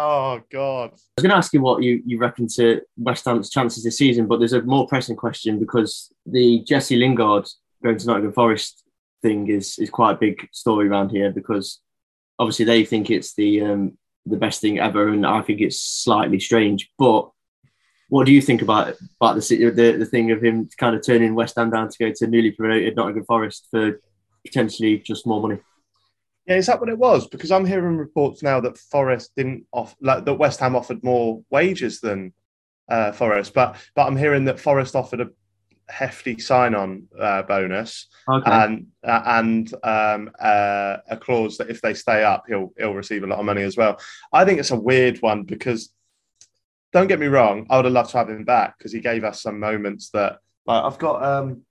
[0.00, 0.90] Oh God.
[0.90, 3.98] I was going to ask you what you, you reckon to West Ham's chances this
[3.98, 7.48] season, but there's a more pressing question because the Jesse Lingard
[7.82, 8.84] going to Nottingham Forest
[9.22, 11.80] thing is is quite a big story around here because
[12.38, 16.38] obviously they think it's the um, the best thing ever, and I think it's slightly
[16.38, 16.88] strange.
[16.96, 17.28] But
[18.08, 21.34] what do you think about about the the the thing of him kind of turning
[21.34, 24.00] West Ham down to go to newly promoted Nottingham Forest for
[24.46, 25.58] potentially just more money?
[26.48, 27.28] Yeah, is that what it was?
[27.28, 31.42] Because I'm hearing reports now that Forest didn't off like that West Ham offered more
[31.50, 32.32] wages than
[32.88, 35.28] uh, Forest, but but I'm hearing that Forest offered a
[35.90, 38.50] hefty sign-on uh, bonus Okay.
[38.50, 43.24] and uh, and um, uh, a clause that if they stay up, he'll he'll receive
[43.24, 44.00] a lot of money as well.
[44.32, 45.92] I think it's a weird one because
[46.94, 49.22] don't get me wrong, I would have loved to have him back because he gave
[49.22, 51.62] us some moments that like I've got um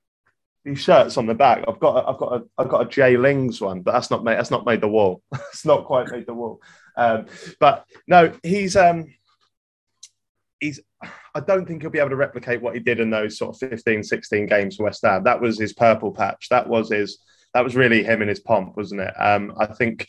[0.68, 1.64] these shirts on the back.
[1.68, 4.38] I've got I've got a I've got a Jay Lings one, but that's not made
[4.38, 5.22] that's not made the wall.
[5.34, 6.62] it's not quite made the wall.
[6.96, 7.26] Um,
[7.60, 9.14] but no, he's um
[10.60, 10.82] he's
[11.34, 13.70] I don't think he'll be able to replicate what he did in those sort of
[13.70, 15.24] 15, 16 games for West Ham.
[15.24, 16.50] That was his purple patch.
[16.50, 17.20] That was his
[17.54, 19.14] that was really him in his pomp, wasn't it?
[19.18, 20.08] Um, I think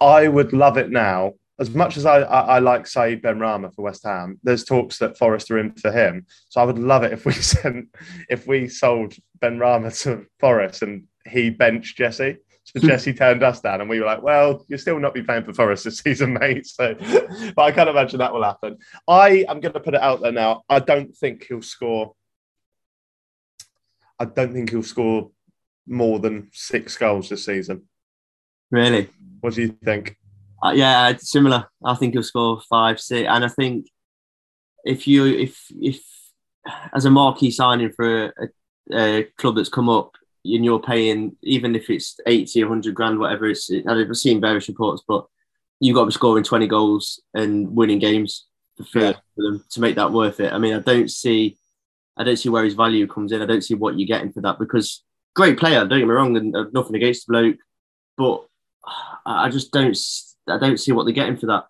[0.00, 1.32] I would love it now.
[1.58, 5.16] As much as I, I, I like Saïd Benrahma for West Ham, there's talks that
[5.16, 6.26] Forest are in for him.
[6.48, 7.94] So I would love it if we sent
[8.28, 12.38] if we sold Ben Rama to Forest and he benched Jesse.
[12.64, 15.44] So Jesse turned us down, and we were like, "Well, you'll still not be playing
[15.44, 16.94] for Forest this season, mate." So,
[17.54, 18.78] but I can't imagine that will happen.
[19.06, 20.62] I am going to put it out there now.
[20.68, 22.14] I don't think he'll score.
[24.18, 25.30] I don't think he'll score
[25.86, 27.82] more than six goals this season.
[28.70, 29.10] Really?
[29.40, 30.16] What do you think?
[30.64, 31.66] Uh, yeah, similar.
[31.84, 33.86] I think he'll score five, six, and I think
[34.84, 36.00] if you if if
[36.94, 38.48] as a marquee signing for a,
[38.92, 40.12] a club that's come up
[40.44, 45.02] and you're paying even if it's 80 100 grand whatever it's i've seen various reports
[45.06, 45.26] but
[45.80, 48.46] you've got to be scoring 20 goals and winning games
[48.92, 49.12] for, Yeah.
[49.34, 51.58] for them to make that worth it i mean i don't see
[52.16, 54.42] i don't see where his value comes in i don't see what you're getting for
[54.42, 55.02] that because
[55.34, 57.56] great player don't get me wrong and uh, nothing against the bloke
[58.16, 58.44] but
[59.26, 59.96] i just don't
[60.48, 61.64] i don't see what they're getting for that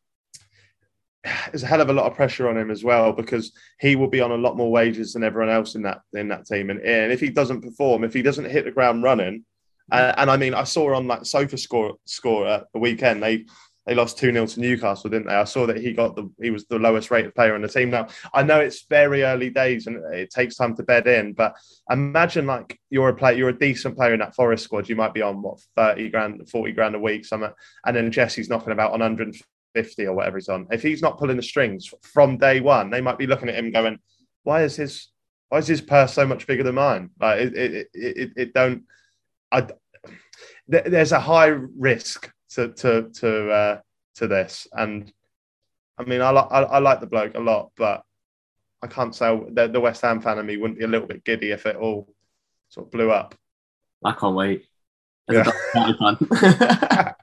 [1.51, 4.09] There's a hell of a lot of pressure on him as well because he will
[4.09, 6.69] be on a lot more wages than everyone else in that in that team.
[6.69, 9.45] And, and if he doesn't perform, if he doesn't hit the ground running,
[9.91, 13.47] uh, and I mean, I saw on that SofaScore score at the weekend they
[13.87, 15.35] they lost two 0 to Newcastle, didn't they?
[15.35, 17.91] I saw that he got the he was the lowest rated player on the team.
[17.91, 21.55] Now I know it's very early days and it takes time to bed in, but
[21.91, 24.89] imagine like you're a player, you're a decent player in that Forest squad.
[24.89, 27.53] You might be on what thirty grand, forty grand a week, something,
[27.85, 30.67] and then Jesse's knocking about on 150 or whatever he's on.
[30.71, 33.71] If he's not pulling the strings from day one, they might be looking at him
[33.71, 33.99] going,
[34.45, 35.09] "Why is his
[35.51, 38.55] why is his purse so much bigger than mine?" Like it it it, it, it
[38.55, 38.85] don't.
[39.53, 39.69] I
[40.67, 43.81] there's a high risk to to to uh,
[44.17, 45.13] to this, and
[45.99, 48.03] I mean I, li- I I like the bloke a lot, but
[48.83, 51.25] I can't say the, the West Ham fan of me wouldn't be a little bit
[51.25, 52.09] giddy if it all
[52.69, 53.35] sort of blew up.
[54.05, 54.67] i can't wait
[55.31, 55.49] Yeah.
[55.75, 57.15] a Derby fan.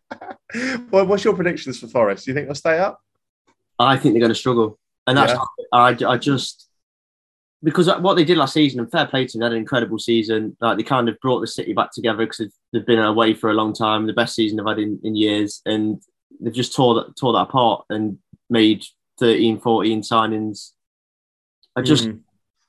[0.92, 2.26] well, what's your predictions for Forest?
[2.26, 3.00] Do you think they'll stay up?
[3.80, 5.44] I think they're going to struggle, and that's Yeah.
[5.72, 6.68] I, I just
[7.64, 10.00] because what they did last season and fair play to them, they had an incredible
[10.00, 10.58] season.
[10.62, 13.50] Like they kind of brought the city back together because they've, they've been away for
[13.52, 16.02] a long time, the best season they've had in, in years, and
[16.40, 18.18] they've just tore that tore that apart and
[18.50, 18.84] made
[19.20, 20.72] 13, 14 signings.
[21.76, 22.20] I just Mhm.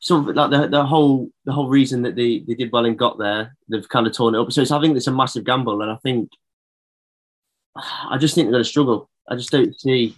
[0.00, 2.98] sort of like the, the whole the whole reason that they, they did well and
[2.98, 4.52] got there, they've kind of torn it up.
[4.52, 6.28] So it's, I think it's a massive gamble, and I think
[7.76, 9.08] I just think they're going to struggle.
[9.28, 10.14] I just don't see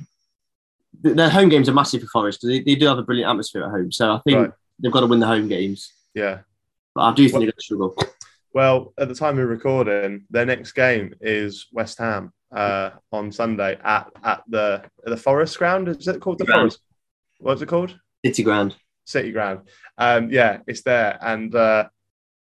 [1.02, 3.64] their home games are massive for Forest because they, they do have a brilliant atmosphere
[3.64, 3.92] at home.
[3.92, 4.50] So I think Right.
[4.80, 5.92] They've got to win the home games.
[6.14, 6.40] yeah.
[6.94, 7.96] But I do think Well- they're going to struggle.
[8.54, 13.76] Well, at the time of recording, their next game is West Ham uh, on Sunday
[13.82, 15.88] at at the the Forest Ground.
[15.88, 16.60] Is it called the Ground.
[16.60, 16.78] Forest?
[17.40, 17.98] What's it called?
[18.24, 18.76] City Ground.
[19.06, 19.62] City Ground.
[19.98, 21.88] Um, yeah, it's there, and uh,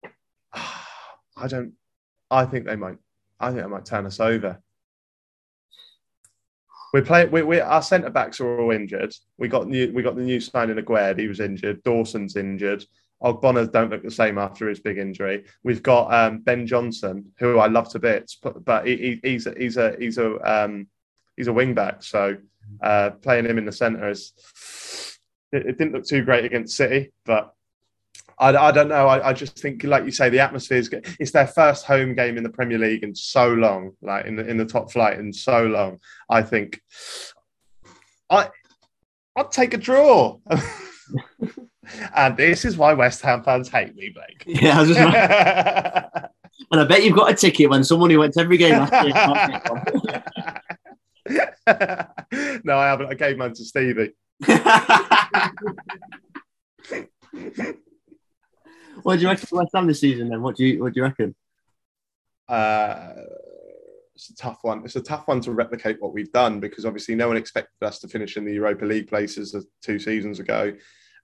[0.54, 1.74] I don't.
[2.30, 2.96] I think they might.
[3.38, 4.58] I think they might turn us over.
[6.94, 7.26] We play.
[7.26, 9.14] We, we our centre backs are all injured.
[9.36, 9.92] We got new.
[9.92, 11.18] We got the new signing Aguerd.
[11.18, 11.82] He was injured.
[11.82, 12.84] Dawson's injured.
[13.22, 15.44] Ogbonna don't look the same after his big injury.
[15.64, 19.76] We've got um, Ben Johnson, who I love to bits, but, he, he's a, he's
[19.76, 20.86] a he's a um,
[21.36, 22.02] he's a wing back.
[22.02, 22.36] So
[22.80, 24.32] uh, playing him in the centre is
[25.52, 27.54] it, it didn't look too great against City, but
[28.40, 29.08] I, I don't know.
[29.08, 31.06] I, I just think, like you say, the atmosphere is good.
[31.18, 34.46] It's their first home game in the Premier League in so long, like in the
[34.46, 35.98] in the top flight in so long.
[36.30, 36.80] I think
[38.30, 38.48] I
[39.36, 40.38] I'd take a draw.
[42.14, 44.44] and this is why West Ham fans hate me, Blake.
[44.62, 45.00] Yeah, I was just
[46.70, 48.92] and I bet you've got a ticket when someone who went to every game last
[49.04, 49.12] year.
[49.12, 49.70] can't get
[51.66, 52.60] one.
[52.64, 53.08] no, I haven't.
[53.08, 54.12] I gave mine to Stevie.
[59.08, 60.28] What do you reckon West Ham this season?
[60.28, 61.34] Then what do you what do you reckon?
[62.46, 63.14] Uh,
[64.14, 64.84] it's a tough one.
[64.84, 68.00] It's a tough one to replicate what we've done because obviously no one expected us
[68.00, 70.74] to finish in the Europa League places two seasons ago.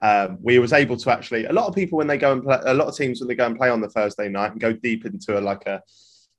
[0.01, 1.45] Um, we was able to actually.
[1.45, 3.35] A lot of people when they go and play, a lot of teams when they
[3.35, 5.83] go and play on the Thursday night and go deep into a, like a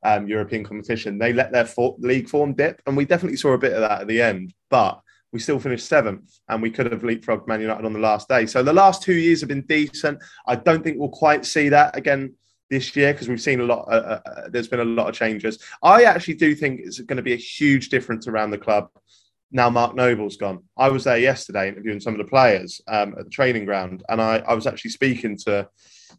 [0.02, 3.60] um, European competition, they let their for, league form dip, and we definitely saw a
[3.60, 4.52] bit of that at the end.
[4.72, 5.00] But
[5.36, 8.46] we still finished seventh, and we could have leapfrogged Man United on the last day.
[8.46, 10.24] So the last two years have been decent.
[10.48, 12.36] I don't think we'll quite see that again
[12.70, 13.86] this year because we've seen a lot.
[13.90, 15.62] Uh, uh, there's been a lot of changes.
[15.84, 18.88] I actually do think it's going to be a huge difference around the club
[19.52, 19.70] now.
[19.70, 20.64] Mark Noble's gone.
[20.78, 24.22] I was there yesterday interviewing some of the players um, at the training ground, and
[24.22, 25.68] I, I was actually speaking to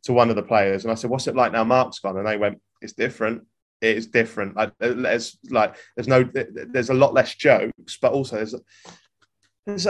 [0.02, 1.64] to one of the players, and I said, "What's it like now?
[1.64, 3.46] Mark's gone?" And they went, "It's different."
[3.82, 4.56] It is different.
[4.56, 8.54] Like there's like there's no there's a lot less jokes, but also there's
[9.66, 9.86] there's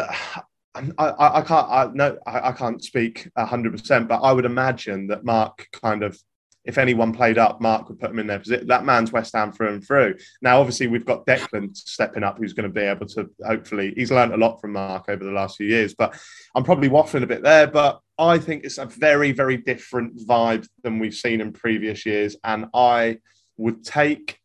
[1.42, 5.68] can't I no I, I can't speak hundred percent, but I would imagine that Mark
[5.72, 6.18] kind of
[6.66, 8.42] if anyone played up, Mark would put him in there.
[8.64, 10.16] That man's West Ham through and through.
[10.42, 13.94] Now, obviously, we've got Declan stepping up, who's going to be able to hopefully.
[13.96, 16.18] He's learned a lot from Mark over the last few years, but
[16.56, 17.68] I'm probably waffling a bit there.
[17.68, 22.36] But I think it's a very, very different vibe than we've seen in previous years,
[22.42, 23.18] and I
[23.56, 24.40] would take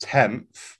[0.00, 0.76] tenth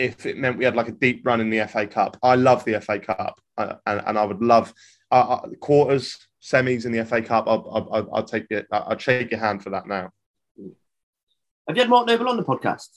[0.00, 2.16] if it meant we had like a deep run in the FA Cup.
[2.22, 4.72] I love the FA Cup, uh, and, and I would love
[5.12, 7.44] uh, uh, quarters, semis in the FA Cup.
[7.46, 8.66] I'll, I'll, I'll take it.
[8.72, 10.10] I'll shake your hand for that now.
[11.68, 12.88] Have you had Mark Noble on the podcast?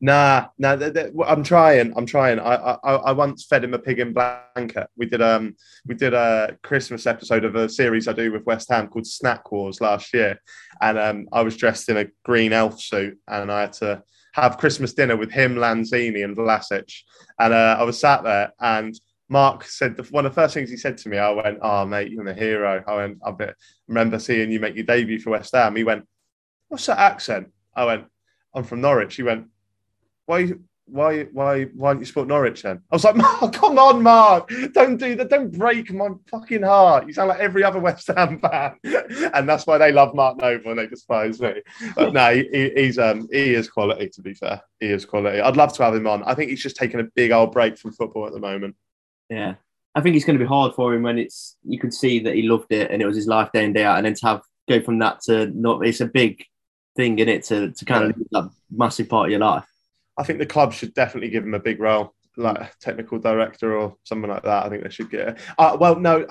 [0.00, 0.76] Nah, nah.
[0.76, 1.94] th- th- I'm trying.
[1.96, 2.38] I'm trying.
[2.38, 4.88] I, I I once fed him a pig in blanket.
[4.96, 5.56] We did um
[5.86, 9.50] we did a Christmas episode of a series I do with West Ham called Snack
[9.50, 10.38] Wars last year,
[10.82, 14.02] and um I was dressed in a green elf suit and I had to
[14.36, 16.92] have Christmas dinner with him, Lanzini, and Vlasic,
[17.38, 18.98] and uh, I was sat there and.
[19.28, 21.18] Mark said the, one of the first things he said to me.
[21.18, 23.32] I went, "Oh mate, you're a hero." I went, "I
[23.88, 26.06] remember seeing you make your debut for West Ham." He went,
[26.68, 28.04] "What's that accent?" I went,
[28.54, 29.48] "I'm from Norwich." He went,
[30.26, 30.52] why
[30.86, 32.80] why why why don't you support Norwich then?
[32.90, 37.06] I was like, Mark, come on, Mark, don't do that, don't break my fucking heart.
[37.06, 38.76] You sound like every other West Ham fan,
[39.34, 41.54] and that's why they love Mark Noble and they despise me.
[41.94, 44.08] But no, he, he's um he is quality.
[44.10, 45.40] To be fair, he is quality.
[45.40, 46.22] I'd love to have him on.
[46.22, 48.76] I think he's just taking a big old break from football at the moment.
[49.28, 49.54] Yeah.
[49.94, 52.34] I think it's going to be hard for him when it's you can see that
[52.34, 54.26] he loved it and it was his life day in day out, and then to
[54.26, 55.86] have go from that to not.
[55.86, 56.44] It's a big
[56.96, 59.64] thing in it to to kind of that massive part of your life.
[60.18, 63.96] I think the club should definitely give him a big role, like technical director or
[64.04, 64.66] something like that.
[64.66, 65.38] I think they should get.
[65.58, 66.26] Uh, well, no,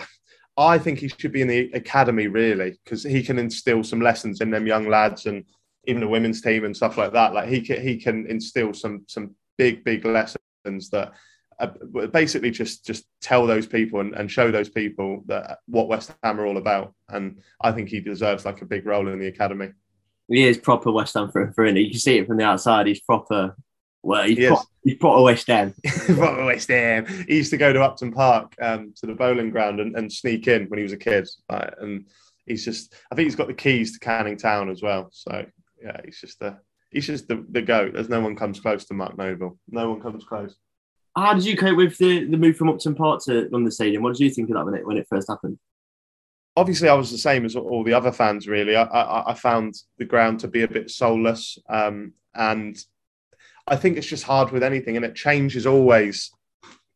[0.57, 4.41] I think he should be in the academy really because he can instill some lessons
[4.41, 5.43] in them young lads and
[5.85, 7.33] even the women's team and stuff like that.
[7.33, 11.13] Like he can, he can instill some some big big lessons that
[11.59, 11.67] uh,
[12.11, 16.39] basically just just tell those people and, and show those people that what West Ham
[16.39, 16.93] are all about.
[17.09, 19.71] And I think he deserves like a big role in the academy.
[20.27, 22.87] He is proper West Ham for for You can see it from the outside.
[22.87, 23.55] He's proper.
[24.05, 25.73] Well, he's, He proper, he's proper West Ham.
[26.05, 27.07] From West Ham.
[27.27, 30.47] He used to go to Upton Park um, to the bowling ground and, and sneak
[30.47, 31.27] in when he was a kid.
[31.49, 32.05] Like, and
[32.45, 35.09] he's just, I think he's got the keys to Canning Town as well.
[35.11, 35.47] So
[35.83, 36.57] yeah, he's just the,
[36.91, 37.93] he's just the, the goat.
[37.93, 39.57] There's no one comes close to Mark Noble.
[39.69, 40.55] No one comes close.
[41.15, 44.03] How did you cope with the, the move from Upton Park to London Stadium?
[44.03, 45.57] What did you think of that when it when it first happened?
[46.55, 48.47] Obviously, I was the same as all the other fans.
[48.47, 52.77] Really, I, I, I found the ground to be a bit soulless, um, and
[53.67, 56.31] I think it's just hard with anything, and it change is always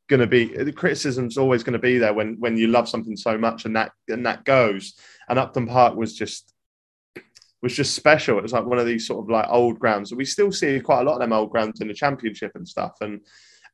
[0.08, 3.16] going to be the criticism's always going to be there when when you love something
[3.16, 4.96] so much and that and that goes.
[5.28, 6.54] And Upton Park was just
[7.62, 8.38] was just special.
[8.38, 10.14] It was like one of these sort of like old grounds.
[10.14, 12.94] We still see quite a lot of them old grounds in the championship and stuff.
[13.02, 13.22] And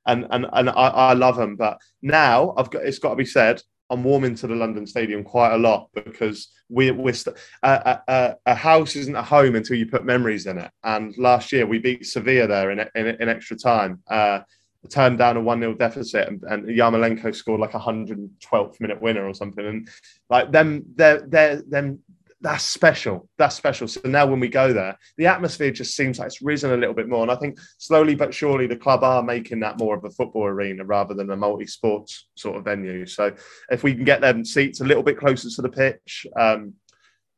[0.05, 1.55] and and and I, I love them.
[1.55, 3.61] But now I've got it's got to be said.
[3.89, 8.35] I'm warming to the London Stadium quite a lot because we, we're st- a, a,
[8.47, 10.71] a house isn't a home until you put memories in it.
[10.83, 14.01] And last year we beat Sevilla there in in, in extra time.
[14.07, 14.39] Uh,
[14.89, 19.25] turned down a 1 0 deficit and, and Yarmolenko scored like a 112th minute winner
[19.25, 19.65] or something.
[19.65, 19.89] And
[20.29, 21.99] like them, they're, they're, them,
[22.41, 23.29] that's special.
[23.37, 23.87] That's special.
[23.87, 26.93] So now when we go there, the atmosphere just seems like it's risen a little
[26.93, 27.23] bit more.
[27.23, 30.45] And I think slowly but surely the club are making that more of a football
[30.45, 33.05] arena rather than a multi sports sort of venue.
[33.05, 33.33] So
[33.69, 36.73] if we can get them seats a little bit closer to the pitch, um,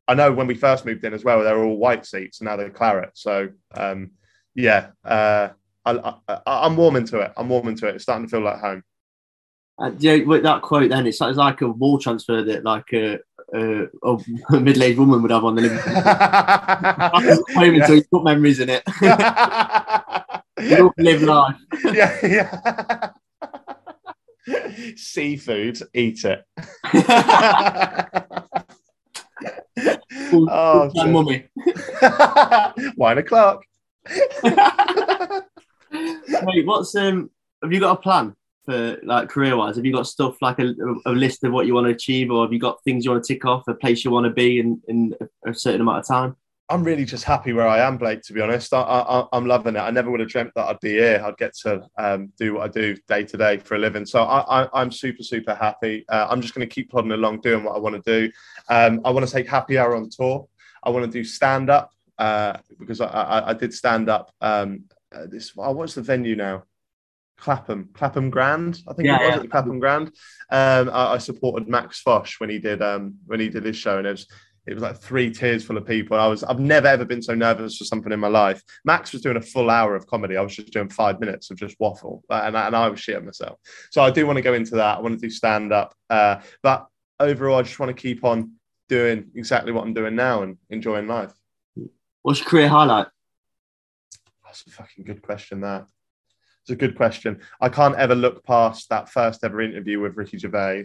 [0.08, 2.48] I know when we first moved in as well, they were all white seats and
[2.48, 3.12] now they're claret.
[3.14, 4.12] So um,
[4.56, 5.50] yeah, uh,
[5.86, 7.34] I, am warming to it.
[7.38, 7.96] I'm warming to it.
[7.96, 8.84] It's starting to feel like home.
[9.80, 13.20] Uh, yeah, with that quote, then it's, it's like a wall transfer that like a,
[13.54, 13.88] a,
[14.50, 15.86] a middle-aged woman would have on the living room.
[17.56, 18.84] home until you put memories in it.
[20.60, 21.56] you live life.
[21.94, 23.10] yeah, yeah.
[24.96, 26.46] Seafood, eat it.
[30.34, 31.48] oh, mummy.
[32.96, 33.64] One o'clock.
[35.94, 37.30] Wait, what's um?
[37.62, 38.36] Have you got a plan
[38.68, 39.78] for like career-wise?
[39.78, 40.74] Have you got stuff like a,
[41.06, 43.24] a list of what you want to achieve, or have you got things you want
[43.24, 45.16] to tick off, a place you want to be in in
[45.48, 46.36] a certain amount of time?
[46.70, 48.22] I'm really just happy where I am, Blake.
[48.24, 49.80] To be honest, I, am loving it.
[49.80, 51.24] I never would have dreamt that I'd be here.
[51.26, 54.06] I'd get to um, do what I do day to day for a living.
[54.06, 56.04] So I, am super, super happy.
[56.10, 58.32] Uh, I'm just going to keep plodding along, doing what I want to do.
[58.68, 60.46] Um, I want to take Happy Hour on tour.
[60.84, 64.86] I want to do stand up uh, because I, I, I, did stand up um,
[65.14, 66.64] uh, this oh, what's the venue now?
[67.38, 69.36] Clapham, Clapham Grand, I think yeah, it was yeah.
[69.36, 70.08] at the Clapham Grand.
[70.50, 73.98] Um, I, I, supported Max Fosh when he did um, when he did his show,
[73.98, 74.28] and it was
[74.66, 76.20] it was like three tiers full of people.
[76.20, 78.62] I was I've never ever been so nervous for something in my life.
[78.86, 80.36] Max was doing a full hour of comedy.
[80.36, 83.26] I was just doing five minutes of just waffle, and I, and I was shitting
[83.26, 83.60] myself.
[83.92, 84.98] So I do want to go into that.
[84.98, 86.88] I want to do stand up, uh, but
[87.20, 88.54] overall, I just want to keep on
[88.90, 91.34] doing exactly what I'm doing now and enjoying life.
[92.24, 93.08] What's your career highlight?
[94.44, 95.62] That's a fucking good question.
[95.62, 95.88] That
[96.68, 97.40] it's a good question.
[97.62, 100.84] I can't ever look past that first ever interview with Ricky Gervais.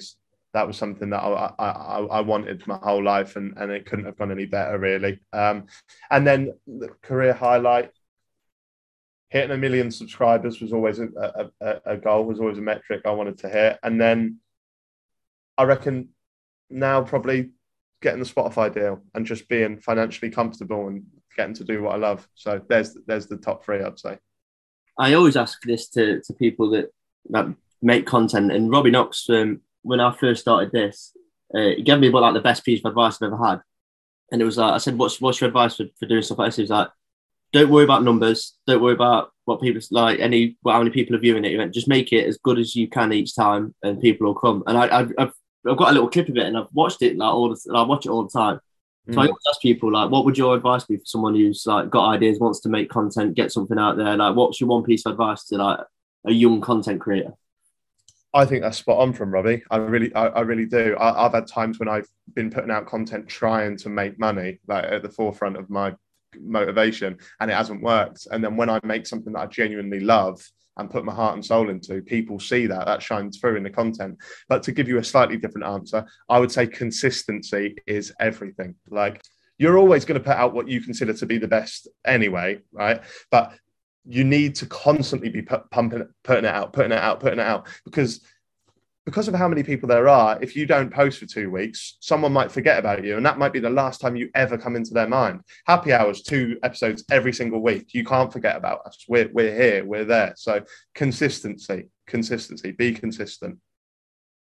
[0.54, 4.04] That was something that I, I, I wanted my whole life, and, and it couldn't
[4.04, 5.18] have gone any better, really.
[5.32, 5.66] Um,
[6.08, 7.90] and then the career highlight
[9.30, 13.10] hitting a million subscribers was always a, a, a, goal, was always a metric I
[13.10, 13.80] wanted to hit.
[13.82, 14.38] And then
[15.58, 16.10] I reckon
[16.70, 17.50] now probably
[18.02, 21.04] getting the Spotify deal and just being financially comfortable and
[21.36, 22.28] getting to do what I love.
[22.36, 24.18] So there's there's the top three, I'd say.
[24.98, 26.92] I always ask this to, to people that,
[27.30, 27.46] that
[27.80, 28.52] make content.
[28.52, 31.16] And Robbie Knox, um, when I first started this,
[31.54, 33.60] uh, he gave me about like the best piece of advice I've ever had.
[34.30, 36.48] And it was like, I said, what's, what's your advice for, for doing stuff like
[36.48, 36.56] this?
[36.56, 36.88] He was like,
[37.52, 38.56] don't worry about numbers.
[38.66, 41.70] Don't worry about what people like, any, how many people are viewing it.
[41.72, 44.62] Just make it as good as you can each time and people will come.
[44.66, 45.32] And I, I've, I've,
[45.68, 47.82] I've got a little clip of it and I've watched it like all the, I
[47.82, 48.60] watch it all the time.
[49.10, 49.18] So mm.
[49.18, 52.08] I always ask people like, what would your advice be for someone who's like got
[52.10, 54.16] ideas, wants to make content, get something out there?
[54.16, 55.80] Like, what's your one piece of advice to like
[56.26, 57.32] a young content creator?
[58.34, 59.62] I think that's spot on from Robbie.
[59.70, 60.96] I really, I, I really do.
[60.98, 64.84] I, have had times when I've been putting out content trying to make money, like
[64.84, 65.94] at the forefront of my
[66.40, 68.26] motivation, and it hasn't worked.
[68.30, 70.42] And then when I make something that I genuinely love,
[70.76, 73.70] and put my heart and soul into, people see that that shines through in the
[73.70, 74.18] content.
[74.48, 78.74] But to give you a slightly different answer, I would say consistency is everything.
[78.88, 79.22] Like
[79.58, 83.02] you're always going to put out what you consider to be the best anyway, right?
[83.30, 83.52] But
[84.04, 87.68] you need to constantly be pumping, putting it out, putting it out, putting it out
[87.84, 88.20] because
[89.04, 92.32] because of how many people there are, if you don't post for two weeks, someone
[92.32, 93.16] might forget about you.
[93.16, 95.40] And that might be the last time you ever come into their mind.
[95.66, 97.94] Happy hours, two episodes every single week.
[97.94, 99.04] You can't forget about us.
[99.08, 100.34] We're, we're here, we're there.
[100.36, 100.62] So
[100.94, 103.58] consistency, consistency, be consistent.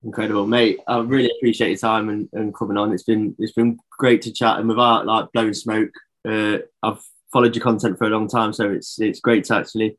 [0.04, 0.78] Incredible, mate.
[0.86, 2.92] I really appreciate your time and, and coming on.
[2.92, 5.90] It's been it's been great to chat and without like blowing smoke.
[6.26, 9.98] Uh, I've followed your content for a long time, so it's it's great to actually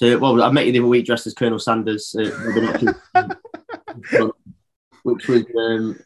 [0.00, 2.12] to well, I met you the other week dressed as Colonel Sanders.
[2.18, 3.28] Uh,
[5.02, 5.98] which was um,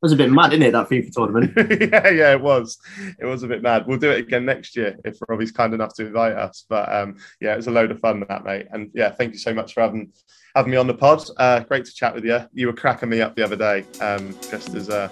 [0.00, 0.72] was a bit mad, isn't it?
[0.72, 1.52] That FIFA tournament.
[1.92, 2.78] yeah, yeah, it was.
[3.18, 3.86] It was a bit mad.
[3.86, 6.64] We'll do it again next year if Robbie's kind enough to invite us.
[6.68, 8.66] But um, yeah, it was a load of fun that mate.
[8.70, 10.12] And yeah, thank you so much for having
[10.54, 11.22] having me on the pod.
[11.36, 12.40] Uh, great to chat with you.
[12.52, 15.08] You were cracking me up the other day, um, just as uh,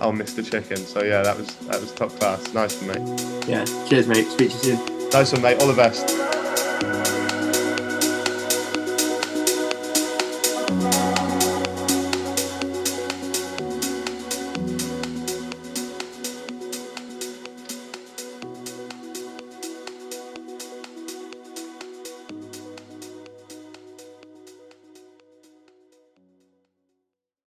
[0.00, 0.48] old Mr.
[0.48, 0.76] Chicken.
[0.78, 2.54] So yeah, that was that was top class.
[2.54, 3.48] Nice one, mate.
[3.48, 4.26] Yeah, cheers, mate.
[4.28, 5.10] Speak to you soon.
[5.10, 5.60] Nice one, mate.
[5.60, 6.37] All the best.